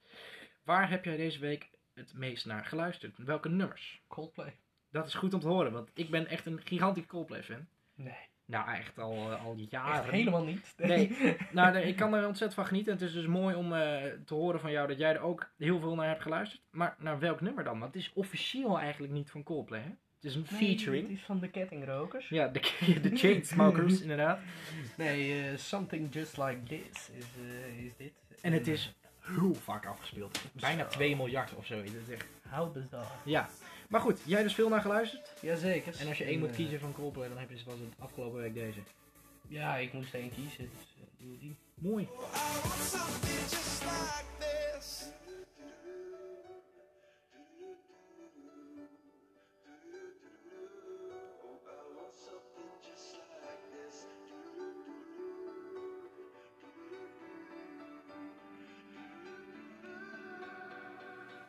Waar 0.63 0.89
heb 0.89 1.06
jij 1.06 1.17
deze 1.17 1.39
week 1.39 1.69
het 1.93 2.13
meest 2.13 2.45
naar 2.45 2.65
geluisterd? 2.65 3.17
Welke 3.17 3.50
nummers? 3.50 4.02
Coldplay. 4.08 4.60
Dat 4.89 5.08
is 5.08 5.13
goed 5.13 5.34
om 5.34 5.39
te 5.39 5.47
horen, 5.47 5.71
want 5.71 5.91
ik 5.93 6.10
ben 6.10 6.28
echt 6.28 6.45
een 6.45 6.62
gigantisch 6.63 7.06
Coldplay 7.06 7.43
fan. 7.43 7.67
Nee. 7.95 8.30
Nou, 8.52 8.70
echt 8.70 9.00
al, 9.00 9.32
eh, 9.32 9.46
al 9.46 9.56
Echt 9.58 9.72
jaren. 9.72 10.14
helemaal 10.14 10.44
niet. 10.44 10.74
Nee. 10.78 11.18
Nou, 11.52 11.78
ik 11.78 11.96
kan 11.96 12.14
er 12.14 12.28
ontzettend 12.28 12.54
van 12.54 12.66
genieten. 12.66 12.94
Het 12.94 13.02
is 13.02 13.14
dus 13.14 13.26
mooi 13.26 13.56
om 13.56 13.74
eh, 13.74 14.04
te 14.26 14.34
horen 14.34 14.60
van 14.60 14.72
jou 14.72 14.88
dat 14.88 14.98
jij 14.98 15.14
er 15.14 15.22
ook 15.22 15.52
heel 15.58 15.80
veel 15.80 15.96
naar 15.96 16.08
hebt 16.08 16.22
geluisterd. 16.22 16.62
Maar 16.70 16.96
naar 17.00 17.20
welk 17.20 17.42
nummer 17.42 17.64
dan? 17.64 17.80
Want 17.80 17.94
het 17.94 18.04
is 18.04 18.12
officieel 18.14 18.80
eigenlijk 18.80 19.14
niet 19.14 19.32
van 19.32 19.44
Coldplay, 19.44 19.80
hè? 19.80 19.90
Het 20.16 20.30
is 20.30 20.36
een 20.36 20.46
Nee, 20.50 20.60
featuring. 20.60 21.08
Het 21.08 21.18
is 21.18 21.24
van 21.24 21.40
de 21.40 21.50
kettingrokers. 21.50 22.30
Ja, 22.30 22.48
de, 22.48 22.60
de 23.10 23.16
Chainsmokers, 23.16 24.02
inderdaad. 24.06 24.40
Nee, 24.98 25.42
eh, 25.50 25.58
Something 25.58 26.14
Just 26.14 26.38
Like 26.38 26.64
This 26.64 27.10
is, 27.18 27.26
is 27.86 27.96
dit. 27.98 28.14
En 28.42 28.54
het 28.54 28.68
is 28.68 28.96
heel 29.20 29.54
vaak 29.54 29.86
afgespeeld. 29.86 30.42
Bijna 30.54 30.86
2 30.86 31.16
miljard 31.16 31.56
of 31.56 31.66
zo. 31.66 31.76
Dat 31.76 31.94
is 32.08 32.14
echt... 32.14 32.26
How 32.50 32.74
bizarre. 32.74 33.06
Ja. 33.26 33.50
Maar 33.92 34.02
goed, 34.02 34.20
jij 34.26 34.44
dus 34.44 34.54
veel 34.54 34.70
naar 34.70 34.82
geluisterd. 34.82 35.34
Jazeker. 35.42 35.96
En 36.00 36.08
als 36.08 36.18
je 36.18 36.24
één 36.24 36.40
moet 36.40 36.50
eh, 36.50 36.56
kiezen 36.56 36.80
van 36.80 36.94
Coldplay, 36.94 37.28
dan 37.28 37.38
heb 37.38 37.50
je 37.50 37.56
was 37.66 37.80
het 37.80 37.94
afgelopen 38.00 38.42
week 38.42 38.54
deze. 38.54 38.80
Ja, 39.48 39.76
ik 39.78 39.94
moest 39.94 40.14
één 40.14 40.32
kiezen, 40.34 40.70
dus 40.78 40.96
eh, 40.98 41.28
doe 41.28 41.38
die. 41.38 41.56
Mooi. 41.74 42.08
Something 42.80 43.50
just 43.50 43.84
like 43.84 44.26
this. 44.40 45.06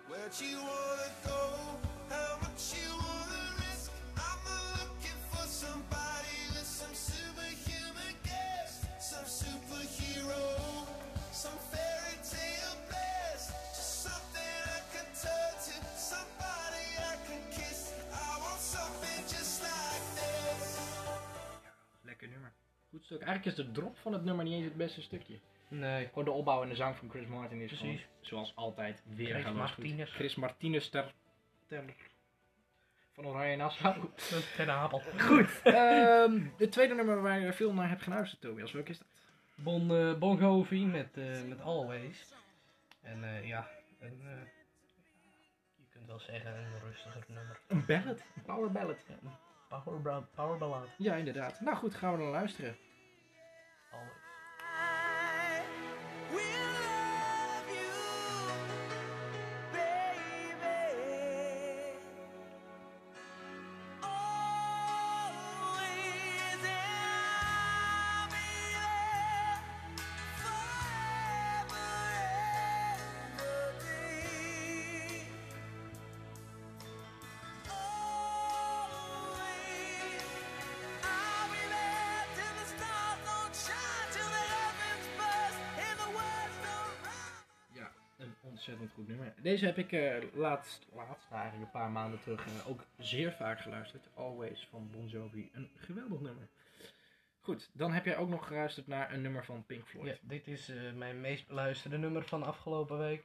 Where'd 0.09 0.41
you 0.41 0.57
wanna 0.57 0.92
Goed 23.03 23.11
stuk. 23.11 23.27
Eigenlijk 23.29 23.59
is 23.59 23.65
de 23.65 23.73
drop 23.73 23.99
van 23.99 24.13
het 24.13 24.25
nummer 24.25 24.45
niet 24.45 24.55
eens 24.55 24.65
het 24.65 24.77
beste 24.77 25.03
stukje. 25.03 25.39
Nee. 25.69 26.07
Gewoon 26.07 26.25
de 26.25 26.31
opbouw 26.31 26.63
en 26.63 26.69
de 26.69 26.75
zang 26.75 26.97
van 26.97 27.11
Chris 27.11 27.27
Martin 27.27 27.61
is 27.61 27.67
Precies. 27.67 28.01
gewoon, 28.01 28.01
zoals 28.21 28.57
altijd, 28.57 29.03
weer 29.15 29.41
Chris 29.41 29.53
Martinez. 29.53 30.15
Chris 30.15 30.35
Martinez 30.35 30.89
ter, 30.89 31.13
ter 31.67 31.85
van 33.13 33.27
Oranje 33.27 33.57
Nassau. 33.57 34.11
Ten 34.57 34.71
Apel. 34.71 35.03
Goed. 35.19 35.61
ehm, 35.63 36.41
het 36.57 36.73
tweede 36.73 36.95
nummer 36.95 37.23
waar 37.23 37.41
je 37.41 37.53
veel 37.53 37.73
naar 37.73 37.89
hebt 37.89 38.03
geluisterd, 38.03 38.41
Tobias. 38.41 38.73
Welk 38.73 38.89
is 38.89 38.99
dat? 38.99 39.07
Bon, 39.55 39.97
eh, 39.97 40.19
bon 40.19 40.37
Jovi 40.37 40.87
met, 40.87 41.17
eh, 41.17 41.43
met 41.49 41.61
Always. 41.61 42.35
En 43.01 43.25
eh, 43.25 43.49
ja, 43.49 43.69
en, 43.99 44.19
you 44.19 44.39
can 45.77 45.91
kunt 45.91 46.07
wel 46.07 46.21
zeggen, 46.21 46.55
een 46.57 46.81
rustiger 46.89 47.25
nummer. 47.27 47.61
Een 47.69 47.85
ballad. 47.87 48.23
Een 48.37 48.43
power 48.43 48.73
ballad. 48.73 49.07
Power, 49.69 50.23
power 50.35 50.59
ballad. 50.59 50.89
Ja, 50.99 51.15
inderdaad. 51.15 51.61
Nou 51.61 51.77
goed, 51.77 51.95
gaan 51.95 52.13
we 52.13 52.19
dan 52.19 52.31
luisteren. 52.31 52.77
Always. 53.93 54.23
Ontzettend 88.73 88.93
goed 88.93 89.09
nummer. 89.09 89.43
Deze 89.43 89.65
heb 89.65 89.79
ik 89.79 89.93
eh, 89.93 90.35
laatst, 90.35 90.87
laatst, 90.93 91.31
eigenlijk 91.31 91.65
een 91.65 91.81
paar 91.81 91.91
maanden 91.91 92.21
terug, 92.21 92.47
eh, 92.47 92.71
ook 92.71 92.85
zeer 92.99 93.33
vaak 93.33 93.61
geluisterd. 93.61 94.09
Always 94.15 94.67
van 94.71 94.91
Bon 94.91 95.07
Jovi. 95.07 95.51
Een 95.53 95.71
geweldig 95.77 96.21
nummer. 96.21 96.49
Goed, 97.41 97.71
dan 97.73 97.93
heb 97.93 98.05
jij 98.05 98.17
ook 98.17 98.29
nog 98.29 98.47
geluisterd 98.47 98.87
naar 98.87 99.13
een 99.13 99.23
nummer 99.23 99.45
van 99.45 99.65
Pink 99.67 99.87
Floyd. 99.87 100.07
Ja, 100.07 100.29
dit 100.29 100.47
is 100.47 100.69
eh, 100.69 100.93
mijn 100.93 101.21
meest 101.21 101.47
beluisterde 101.47 101.99
nummer 101.99 102.25
van 102.25 102.43
afgelopen 102.43 102.99
week. 102.99 103.25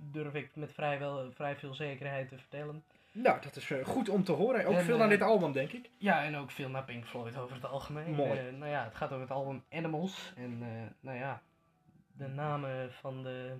Durf 0.00 0.34
ik 0.34 0.56
met 0.56 0.72
vrij, 0.72 0.98
wel, 0.98 1.32
vrij 1.32 1.56
veel 1.56 1.74
zekerheid 1.74 2.28
te 2.28 2.38
vertellen. 2.38 2.84
Nou, 3.12 3.40
dat 3.40 3.56
is 3.56 3.72
goed 3.82 4.08
om 4.08 4.24
te 4.24 4.32
horen. 4.32 4.66
Ook 4.66 4.74
En, 4.74 4.84
veel 4.84 4.96
naar 4.96 5.08
dit 5.08 5.22
album, 5.22 5.52
denk 5.52 5.72
ik. 5.72 5.90
Ja, 5.98 6.24
en 6.24 6.36
ook 6.36 6.50
veel 6.50 6.68
naar 6.68 6.84
Pink 6.84 7.06
Floyd 7.06 7.36
over 7.36 7.54
het 7.54 7.64
algemeen. 7.64 8.10
Mooi. 8.10 8.50
Nou 8.50 8.70
ja, 8.70 8.84
het 8.84 8.94
gaat 8.94 9.10
over 9.10 9.20
het 9.20 9.30
album 9.30 9.64
Animals. 9.70 10.32
En 10.36 10.58
nou 11.00 11.18
ja, 11.18 11.42
de 12.12 12.28
namen 12.28 12.92
van 12.92 13.22
de 13.22 13.56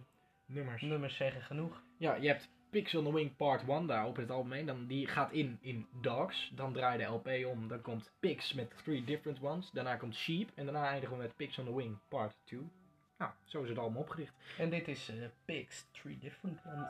Nummers. 0.53 0.83
nummers 0.83 1.17
zeggen 1.17 1.43
genoeg. 1.43 1.83
Ja, 1.99 2.15
je 2.15 2.27
hebt 2.29 2.49
Pigs 2.71 2.95
on 2.95 3.05
the 3.05 3.15
Wing 3.15 3.37
Part 3.37 3.69
1 3.69 3.87
daar 3.87 4.07
op 4.07 4.17
het 4.17 4.31
album 4.31 4.53
heen. 4.53 4.67
Dan, 4.67 4.87
die 4.87 5.07
gaat 5.07 5.33
in 5.33 5.59
in 5.61 5.87
Dogs. 6.01 6.53
Dan 6.55 6.73
draai 6.73 6.99
je 6.99 7.05
de 7.05 7.11
LP 7.11 7.47
om. 7.47 7.69
Dan 7.69 7.81
komt 7.81 8.11
Pigs 8.21 8.53
met 8.53 8.73
Three 8.85 9.05
Different 9.05 9.43
Ones. 9.43 9.71
Daarna 9.71 9.97
komt 9.97 10.15
Sheep. 10.15 10.51
En 10.55 10.65
daarna 10.65 10.89
eindigen 10.89 11.17
we 11.17 11.23
met 11.23 11.37
Pigs 11.37 11.59
on 11.59 11.65
the 11.65 11.77
Wing 11.77 11.99
Part 12.09 12.37
2. 12.45 12.61
Nou, 13.19 13.31
zo 13.45 13.63
is 13.63 13.69
het 13.69 13.79
allemaal 13.79 14.03
opgericht. 14.03 14.35
En 14.59 14.71
dit 14.71 14.89
is 14.89 15.09
eh 15.09 15.17
Pigs, 15.45 15.87
Three 15.91 16.19
Different 16.19 16.61
Ones. 16.67 16.89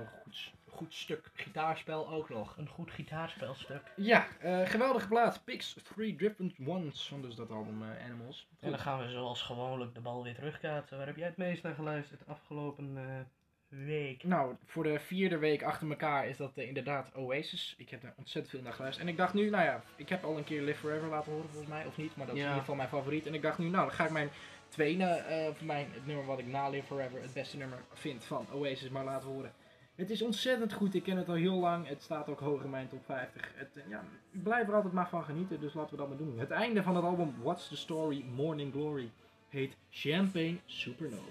Een 0.00 0.22
goed, 0.22 0.52
goed 0.66 0.94
stuk 0.94 1.30
gitaarspel 1.34 2.08
ook 2.08 2.28
nog. 2.28 2.56
Een 2.56 2.68
goed 2.68 2.90
gitaarspelstuk. 2.90 3.82
Ja, 3.96 4.26
eh, 4.40 4.66
geweldige 4.66 5.08
plaat. 5.08 5.44
Pigs 5.44 5.76
Three 5.94 6.16
Different 6.16 6.54
Ones 6.66 7.08
van 7.08 7.22
dus 7.22 7.34
dat 7.34 7.50
album 7.50 7.82
eh, 7.82 8.04
Animals. 8.04 8.48
En 8.60 8.70
dan 8.70 8.78
gaan 8.78 8.98
we 8.98 9.10
zoals 9.10 9.42
gewoonlijk 9.42 9.94
de 9.94 10.00
bal 10.00 10.22
weer 10.22 10.34
terugkaatsen. 10.34 10.96
Waar 10.96 11.06
heb 11.06 11.16
jij 11.16 11.26
het 11.26 11.36
meest 11.36 11.62
naar 11.62 11.74
geluisterd 11.74 12.26
afgelopen 12.26 12.96
eh, 12.96 13.84
week? 13.84 14.24
Nou, 14.24 14.56
voor 14.64 14.82
de 14.82 15.00
vierde 15.00 15.38
week 15.38 15.62
achter 15.62 15.90
elkaar 15.90 16.28
is 16.28 16.36
dat 16.36 16.56
inderdaad 16.56 17.14
Oasis. 17.14 17.74
Ik 17.78 17.90
heb 17.90 18.02
daar 18.02 18.14
ontzettend 18.16 18.54
veel 18.54 18.64
naar 18.64 18.72
geluisterd. 18.72 19.06
En 19.06 19.12
ik 19.12 19.18
dacht 19.18 19.34
nu, 19.34 19.50
nou 19.50 19.64
ja, 19.64 19.82
ik 19.96 20.08
heb 20.08 20.24
al 20.24 20.36
een 20.36 20.44
keer 20.44 20.62
Live 20.62 20.78
Forever 20.78 21.08
laten 21.08 21.32
horen 21.32 21.48
volgens 21.48 21.70
mij, 21.70 21.86
of 21.86 21.96
niet. 21.96 22.16
Maar 22.16 22.26
dat 22.26 22.34
is 22.34 22.40
in 22.40 22.46
ieder 22.46 22.60
geval 22.60 22.76
mijn 22.76 22.88
favoriet. 22.88 23.26
En 23.26 23.34
ik 23.34 23.42
dacht 23.42 23.58
nu, 23.58 23.68
nou, 23.68 23.86
dan 23.86 23.94
ga 23.94 24.04
ik 24.04 24.10
mijn 24.10 24.30
tweede, 24.70 25.04
eh 25.04 25.54
voor 25.54 25.66
mijn, 25.66 25.86
het 25.92 26.06
nummer 26.06 26.26
wat 26.26 26.38
ik 26.38 26.46
na 26.46 26.68
Live 26.68 26.86
Forever 26.86 27.22
het 27.22 27.32
beste 27.32 27.56
nummer 27.56 27.78
vind 27.92 28.24
van 28.24 28.46
Oasis 28.52 28.88
maar 28.88 29.04
laten 29.04 29.28
horen. 29.28 29.52
Het 30.00 30.10
is 30.10 30.22
ontzettend 30.22 30.72
goed, 30.72 30.94
ik 30.94 31.02
ken 31.02 31.16
het 31.16 31.28
al 31.28 31.34
heel 31.34 31.54
lang. 31.54 31.88
Het 31.88 32.02
staat 32.02 32.28
ook 32.28 32.40
hoog 32.40 32.62
in 32.62 32.70
mijn 32.70 32.88
top 32.88 33.04
50. 33.04 33.50
Het, 33.54 33.68
eh, 33.74 33.82
ja, 33.88 34.04
ik 34.30 34.42
blijf 34.42 34.68
er 34.68 34.74
altijd 34.74 34.92
maar 34.92 35.08
van 35.08 35.24
genieten, 35.24 35.60
dus 35.60 35.74
laten 35.74 35.90
we 35.90 35.96
dat 35.96 36.08
maar 36.08 36.16
doen. 36.16 36.38
Het 36.38 36.50
einde 36.50 36.82
van 36.82 36.94
het 36.94 37.04
album 37.04 37.34
What's 37.42 37.68
the 37.68 37.76
Story 37.76 38.24
Morning 38.34 38.72
Glory 38.72 39.10
heet 39.48 39.76
Champagne 39.90 40.56
Supernova. 40.66 41.30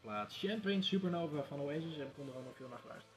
Plaat. 0.00 0.36
Champagne 0.36 0.82
Supernova 0.82 1.42
van 1.42 1.60
Oasis. 1.60 1.96
Heb 1.96 2.08
ik 2.08 2.18
onder 2.18 2.34
andere 2.34 2.54
veel 2.54 2.68
naar 2.68 2.78
geluisterd. 2.78 3.12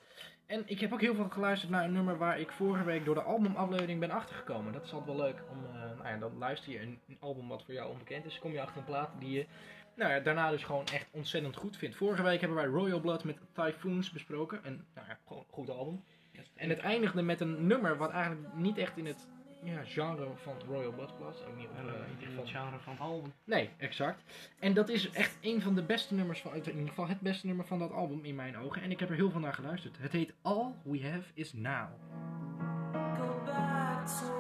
En 0.46 0.64
ik 0.66 0.80
heb 0.80 0.94
ook 0.94 1.02
heel 1.02 1.16
veel 1.16 1.30
geluisterd 1.30 1.72
naar 1.72 1.84
een 1.84 1.94
nummer 1.94 2.18
waar 2.18 2.40
ik 2.40 2.52
vorige 2.52 2.84
week 2.84 3.06
door 3.06 3.16
de 3.16 3.22
albumaflevering 3.22 4.00
ben 4.00 4.12
achtergekomen. 4.12 4.74
Dat 4.74 4.84
is 4.84 4.94
altijd 4.94 5.18
wel 5.18 5.26
leuk. 5.26 5.42
Om, 5.52 5.66
eh, 5.66 5.82
nou 5.82 6.08
ja, 6.08 6.18
dan 6.18 6.38
luister 6.38 6.72
je 6.72 6.82
een, 6.82 7.00
een 7.08 7.18
album 7.20 7.48
wat 7.48 7.64
voor 7.64 7.74
jou 7.74 7.92
onbekend 7.92 8.26
is. 8.26 8.40
Kom 8.40 8.52
je 8.52 8.62
achter 8.62 8.78
een 8.78 8.84
plaat 8.84 9.10
die 9.20 9.32
je 9.32 9.46
nou 9.96 10.12
ja, 10.12 10.20
daarna 10.20 10.52
dus 10.52 10.64
gewoon 10.64 10.86
echt 10.86 11.08
ontzettend 11.12 11.56
goed 11.56 11.78
vindt. 11.78 11.96
Vorige 11.96 12.24
week 12.24 12.40
hebben 12.40 12.58
wij 12.58 12.68
Royal 12.68 13.00
Blood 13.00 13.24
met 13.24 13.38
Typhoons 13.54 14.12
besproken. 14.12 14.60
Een 14.64 14.86
nou 14.94 15.08
ja, 15.08 15.18
gewoon 15.28 15.46
goed 15.50 15.70
album. 15.70 16.04
En 16.56 16.70
het 16.70 16.80
eindigde 16.80 17.22
met 17.22 17.42
een 17.42 17.68
nummer 17.68 17.98
wat 17.98 18.12
eigenlijk 18.12 18.54
niet 18.54 18.78
echt 18.78 18.98
in 18.98 19.06
het 19.06 19.28
ja, 19.68 19.84
genre 19.84 20.28
van 20.36 20.54
Royal 20.68 20.92
Blood. 20.92 21.12
Ook 21.48 21.58
niet, 21.58 21.68
op, 21.68 21.78
in 21.78 21.86
ieder 21.86 21.96
het 22.20 22.24
geval 22.24 22.46
genre 22.46 22.80
van 22.80 22.94
het 22.94 23.02
album. 23.02 23.34
Nee, 23.44 23.70
exact. 23.78 24.24
En 24.60 24.74
dat 24.74 24.90
is 24.90 25.10
echt 25.12 25.38
een 25.42 25.62
van 25.62 25.76
de 25.76 25.84
beste 25.84 26.14
nummers 26.14 26.42
van, 26.42 26.54
in 26.54 26.66
ieder 26.66 26.88
geval 26.88 27.08
het 27.08 27.20
beste 27.20 27.46
nummer 27.46 27.66
van 27.66 27.80
dat 27.80 27.92
album 27.92 28.26
in 28.26 28.36
mijn 28.36 28.58
ogen. 28.58 28.82
En 28.82 28.92
ik 28.92 29.00
heb 29.00 29.10
er 29.10 29.16
heel 29.16 29.32
veel 29.32 29.40
naar 29.40 29.54
geluisterd. 29.54 29.98
Het 29.98 30.12
heet 30.12 30.34
All 30.42 30.72
We 30.84 31.04
Have 31.04 31.32
Is 31.34 31.54
Now. 31.54 31.90
Go 33.18 33.42
back 33.46 34.08
to 34.08 34.37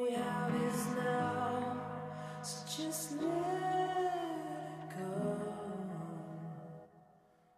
we 0.00 0.12
have 0.12 0.54
is 0.54 0.86
now, 0.96 1.76
so 2.42 2.82
just 2.82 3.20
let 3.20 3.26
it 3.26 4.96
go. 4.96 5.36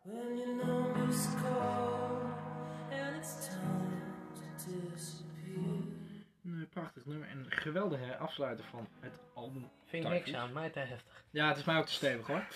When 0.05 0.39
you 0.39 0.55
know 0.55 0.87
it's 1.09 1.27
cold 1.43 2.23
and 2.91 3.17
it's 3.17 3.49
time 3.49 4.03
to 4.39 4.45
disappear. 4.71 5.83
Een 6.45 6.69
prachtig 6.71 7.07
nummer 7.07 7.29
en 7.29 7.39
een 7.39 7.51
geweldige 7.51 8.17
afsluiter 8.17 8.65
van 8.65 8.89
het 9.01 9.19
album. 9.35 9.71
Vind 9.87 10.03
Typhoons. 10.05 10.27
niks 10.27 10.39
aan, 10.39 10.53
mij 10.53 10.71
te 10.71 10.79
heftig. 10.79 11.25
Ja, 11.31 11.49
het 11.49 11.57
is 11.57 11.65
mij 11.65 11.77
ook 11.79 11.87
te 11.87 11.93
stevig 11.93 12.27
hoor. 12.27 12.47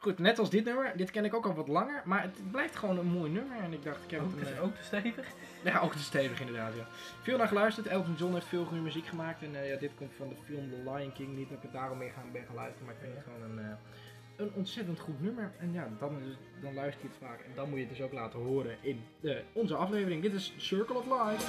Goed, 0.00 0.18
net 0.18 0.38
als 0.38 0.50
dit 0.50 0.64
nummer. 0.64 0.92
Dit 0.96 1.10
ken 1.10 1.24
ik 1.24 1.34
ook 1.34 1.46
al 1.46 1.54
wat 1.54 1.68
langer. 1.68 2.02
Maar 2.04 2.22
het 2.22 2.50
blijft 2.50 2.76
gewoon 2.76 2.98
een 2.98 3.06
mooi 3.06 3.30
nummer. 3.30 3.56
En 3.56 3.72
ik 3.72 3.82
dacht, 3.82 4.04
ik 4.04 4.10
heb 4.10 4.20
Ook 4.20 4.30
het 4.30 4.48
een, 4.48 4.54
te, 4.54 4.60
ook 4.60 4.74
te 4.74 4.84
stevig. 4.84 5.26
Ja, 5.64 5.78
ook 5.78 5.92
te 5.92 6.02
stevig 6.02 6.40
inderdaad, 6.40 6.74
ja. 6.74 6.86
Veel 7.22 7.38
naar 7.38 7.48
geluisterd. 7.48 7.86
Elton 7.86 8.14
John 8.14 8.32
heeft 8.34 8.46
veel 8.46 8.64
goede 8.64 8.82
muziek 8.82 9.06
gemaakt. 9.06 9.42
En 9.42 9.54
eh, 9.54 9.70
ja, 9.70 9.78
dit 9.78 9.90
komt 9.94 10.12
van 10.16 10.28
de 10.28 10.34
film 10.44 10.70
The 10.70 10.90
Lion 10.90 11.12
King. 11.12 11.36
Niet 11.36 11.48
dat 11.48 11.56
ik 11.56 11.62
het 11.62 11.72
daarom 11.72 11.98
meer 11.98 12.10
gaan 12.10 12.32
ben 12.32 12.44
gaan 12.46 12.54
luisteren, 12.54 12.86
maar 12.86 12.94
ik 12.94 13.00
vind 13.00 13.14
het 13.14 13.24
gewoon 13.24 13.42
een, 13.42 13.58
eh, 13.58 13.76
een 14.36 14.52
ontzettend 14.54 14.98
goed 14.98 15.20
nummer. 15.22 15.52
En 15.58 15.72
ja, 15.72 15.88
dan, 15.98 16.18
dan 16.60 16.74
luister 16.74 17.02
je 17.02 17.08
het 17.08 17.28
vaak. 17.28 17.40
En 17.40 17.52
dan 17.54 17.68
moet 17.68 17.78
je 17.78 17.84
het 17.84 17.96
dus 17.96 18.04
ook 18.04 18.12
laten 18.12 18.38
horen 18.38 18.76
in 18.80 19.02
eh, 19.22 19.36
onze 19.52 19.74
aflevering. 19.74 20.22
Dit 20.22 20.32
is 20.32 20.54
Circle 20.56 20.96
of 20.96 21.04
Life. 21.04 21.44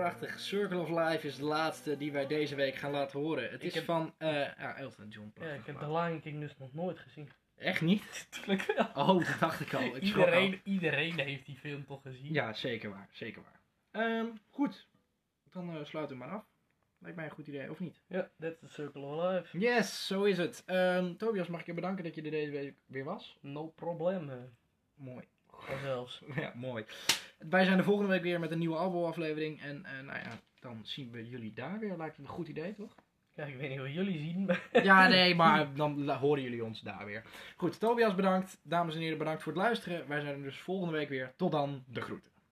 Prachtig. 0.00 0.40
Circle 0.40 0.78
of 0.80 0.88
Life 0.88 1.26
is 1.26 1.36
de 1.36 1.44
laatste 1.44 1.96
die 1.96 2.12
wij 2.12 2.26
deze 2.26 2.54
week 2.54 2.74
gaan 2.74 2.90
laten 2.90 3.18
horen. 3.20 3.42
Het 3.50 3.52
Ik 3.60 3.62
is 3.62 3.74
heb- 3.74 3.84
van 3.84 4.14
eh 4.18 4.28
ja, 4.34 4.76
Elton 4.76 5.08
John. 5.08 5.32
Ja, 5.40 5.52
ik 5.52 5.66
heb. 5.66 5.78
The 5.78 5.92
Lion 5.92 6.20
King 6.20 6.40
dus 6.40 6.56
nog 6.58 6.72
nooit 6.72 6.98
gezien. 6.98 7.28
Echt 7.56 7.80
niet? 7.80 8.26
Tuurlijk 8.30 8.62
wel. 8.76 9.06
Oh, 9.06 9.24
dat 9.26 9.36
dacht 9.40 9.60
ik 9.60 9.74
al. 9.74 9.82
Ik 9.82 9.92
al. 9.92 9.98
Iedereen, 10.00 10.60
iedereen 10.64 11.18
heeft 11.18 11.46
die 11.46 11.56
film 11.56 11.84
toch 11.86 12.02
gezien? 12.02 12.32
Ja, 12.32 12.52
zeker 12.52 12.90
waar. 12.90 13.08
Zeker 13.12 13.42
waar. 13.42 13.60
Ehm, 14.04 14.26
goed. 14.50 14.88
Dan 15.50 15.76
eh, 15.76 15.84
sluiten 15.84 16.18
we 16.18 16.24
maar 16.24 16.34
af. 16.34 16.44
Lijkt 16.98 17.16
mij 17.16 17.24
een 17.24 17.30
goed 17.30 17.46
idee, 17.46 17.70
of 17.70 17.80
niet? 17.80 18.00
Ja, 18.06 18.30
that's 18.38 18.60
the 18.60 18.68
circle 18.68 19.02
of 19.02 19.22
life. 19.32 19.58
Yes, 19.58 20.06
zo 20.06 20.22
is 20.22 20.38
het. 20.38 20.62
Ehm, 20.66 21.14
Tobias, 21.16 21.46
mag 21.48 21.60
ik 21.60 21.66
je 21.66 21.74
bedanken 21.74 22.04
dat 22.04 22.14
je 22.14 22.22
er 22.22 22.30
deze 22.30 22.50
week 22.50 22.74
weer 22.86 23.04
was? 23.04 23.38
No 23.40 23.66
problem. 23.66 24.30
eh, 24.30 24.36
Mooi. 24.94 25.24
Vanzelfs. 25.48 26.22
Ja, 26.36 26.52
mooi. 26.54 26.84
Wij 27.48 27.64
zijn 27.64 27.76
de 27.76 27.82
volgende 27.82 28.10
week 28.10 28.22
weer 28.22 28.40
met 28.40 28.50
een 28.50 28.58
nieuwe 28.58 28.76
albumaflevering. 28.76 29.62
En 29.62 29.84
eh, 29.84 29.92
nou 29.92 30.18
ja, 30.18 30.40
dan 30.60 30.80
zien 30.82 31.10
we 31.10 31.28
jullie 31.28 31.52
daar 31.52 31.78
weer. 31.78 31.96
Lijkt 31.96 32.18
me 32.18 32.24
een 32.24 32.30
goed 32.30 32.48
idee, 32.48 32.74
toch? 32.74 32.94
Kijk, 33.34 33.48
ik 33.48 33.56
weet 33.56 33.70
niet 33.70 33.78
wat 33.78 33.92
jullie 33.92 34.18
zien, 34.18 34.44
maar... 34.44 34.68
Ja, 34.82 35.08
nee, 35.08 35.34
maar 35.34 35.74
dan 35.74 36.10
horen 36.10 36.42
jullie 36.42 36.64
ons 36.64 36.80
daar 36.80 37.04
weer. 37.04 37.24
Goed, 37.56 37.80
Tobias 37.80 38.14
bedankt. 38.14 38.60
Dames 38.62 38.94
en 38.94 39.00
heren, 39.00 39.18
bedankt 39.18 39.42
voor 39.42 39.52
het 39.52 39.62
luisteren. 39.62 40.08
Wij 40.08 40.20
zijn 40.20 40.34
er 40.34 40.42
dus 40.42 40.58
volgende 40.58 40.92
week 40.92 41.08
weer. 41.08 41.32
Tot 41.36 41.52
dan, 41.52 41.84
de 41.86 42.00
groeten. 42.00 42.29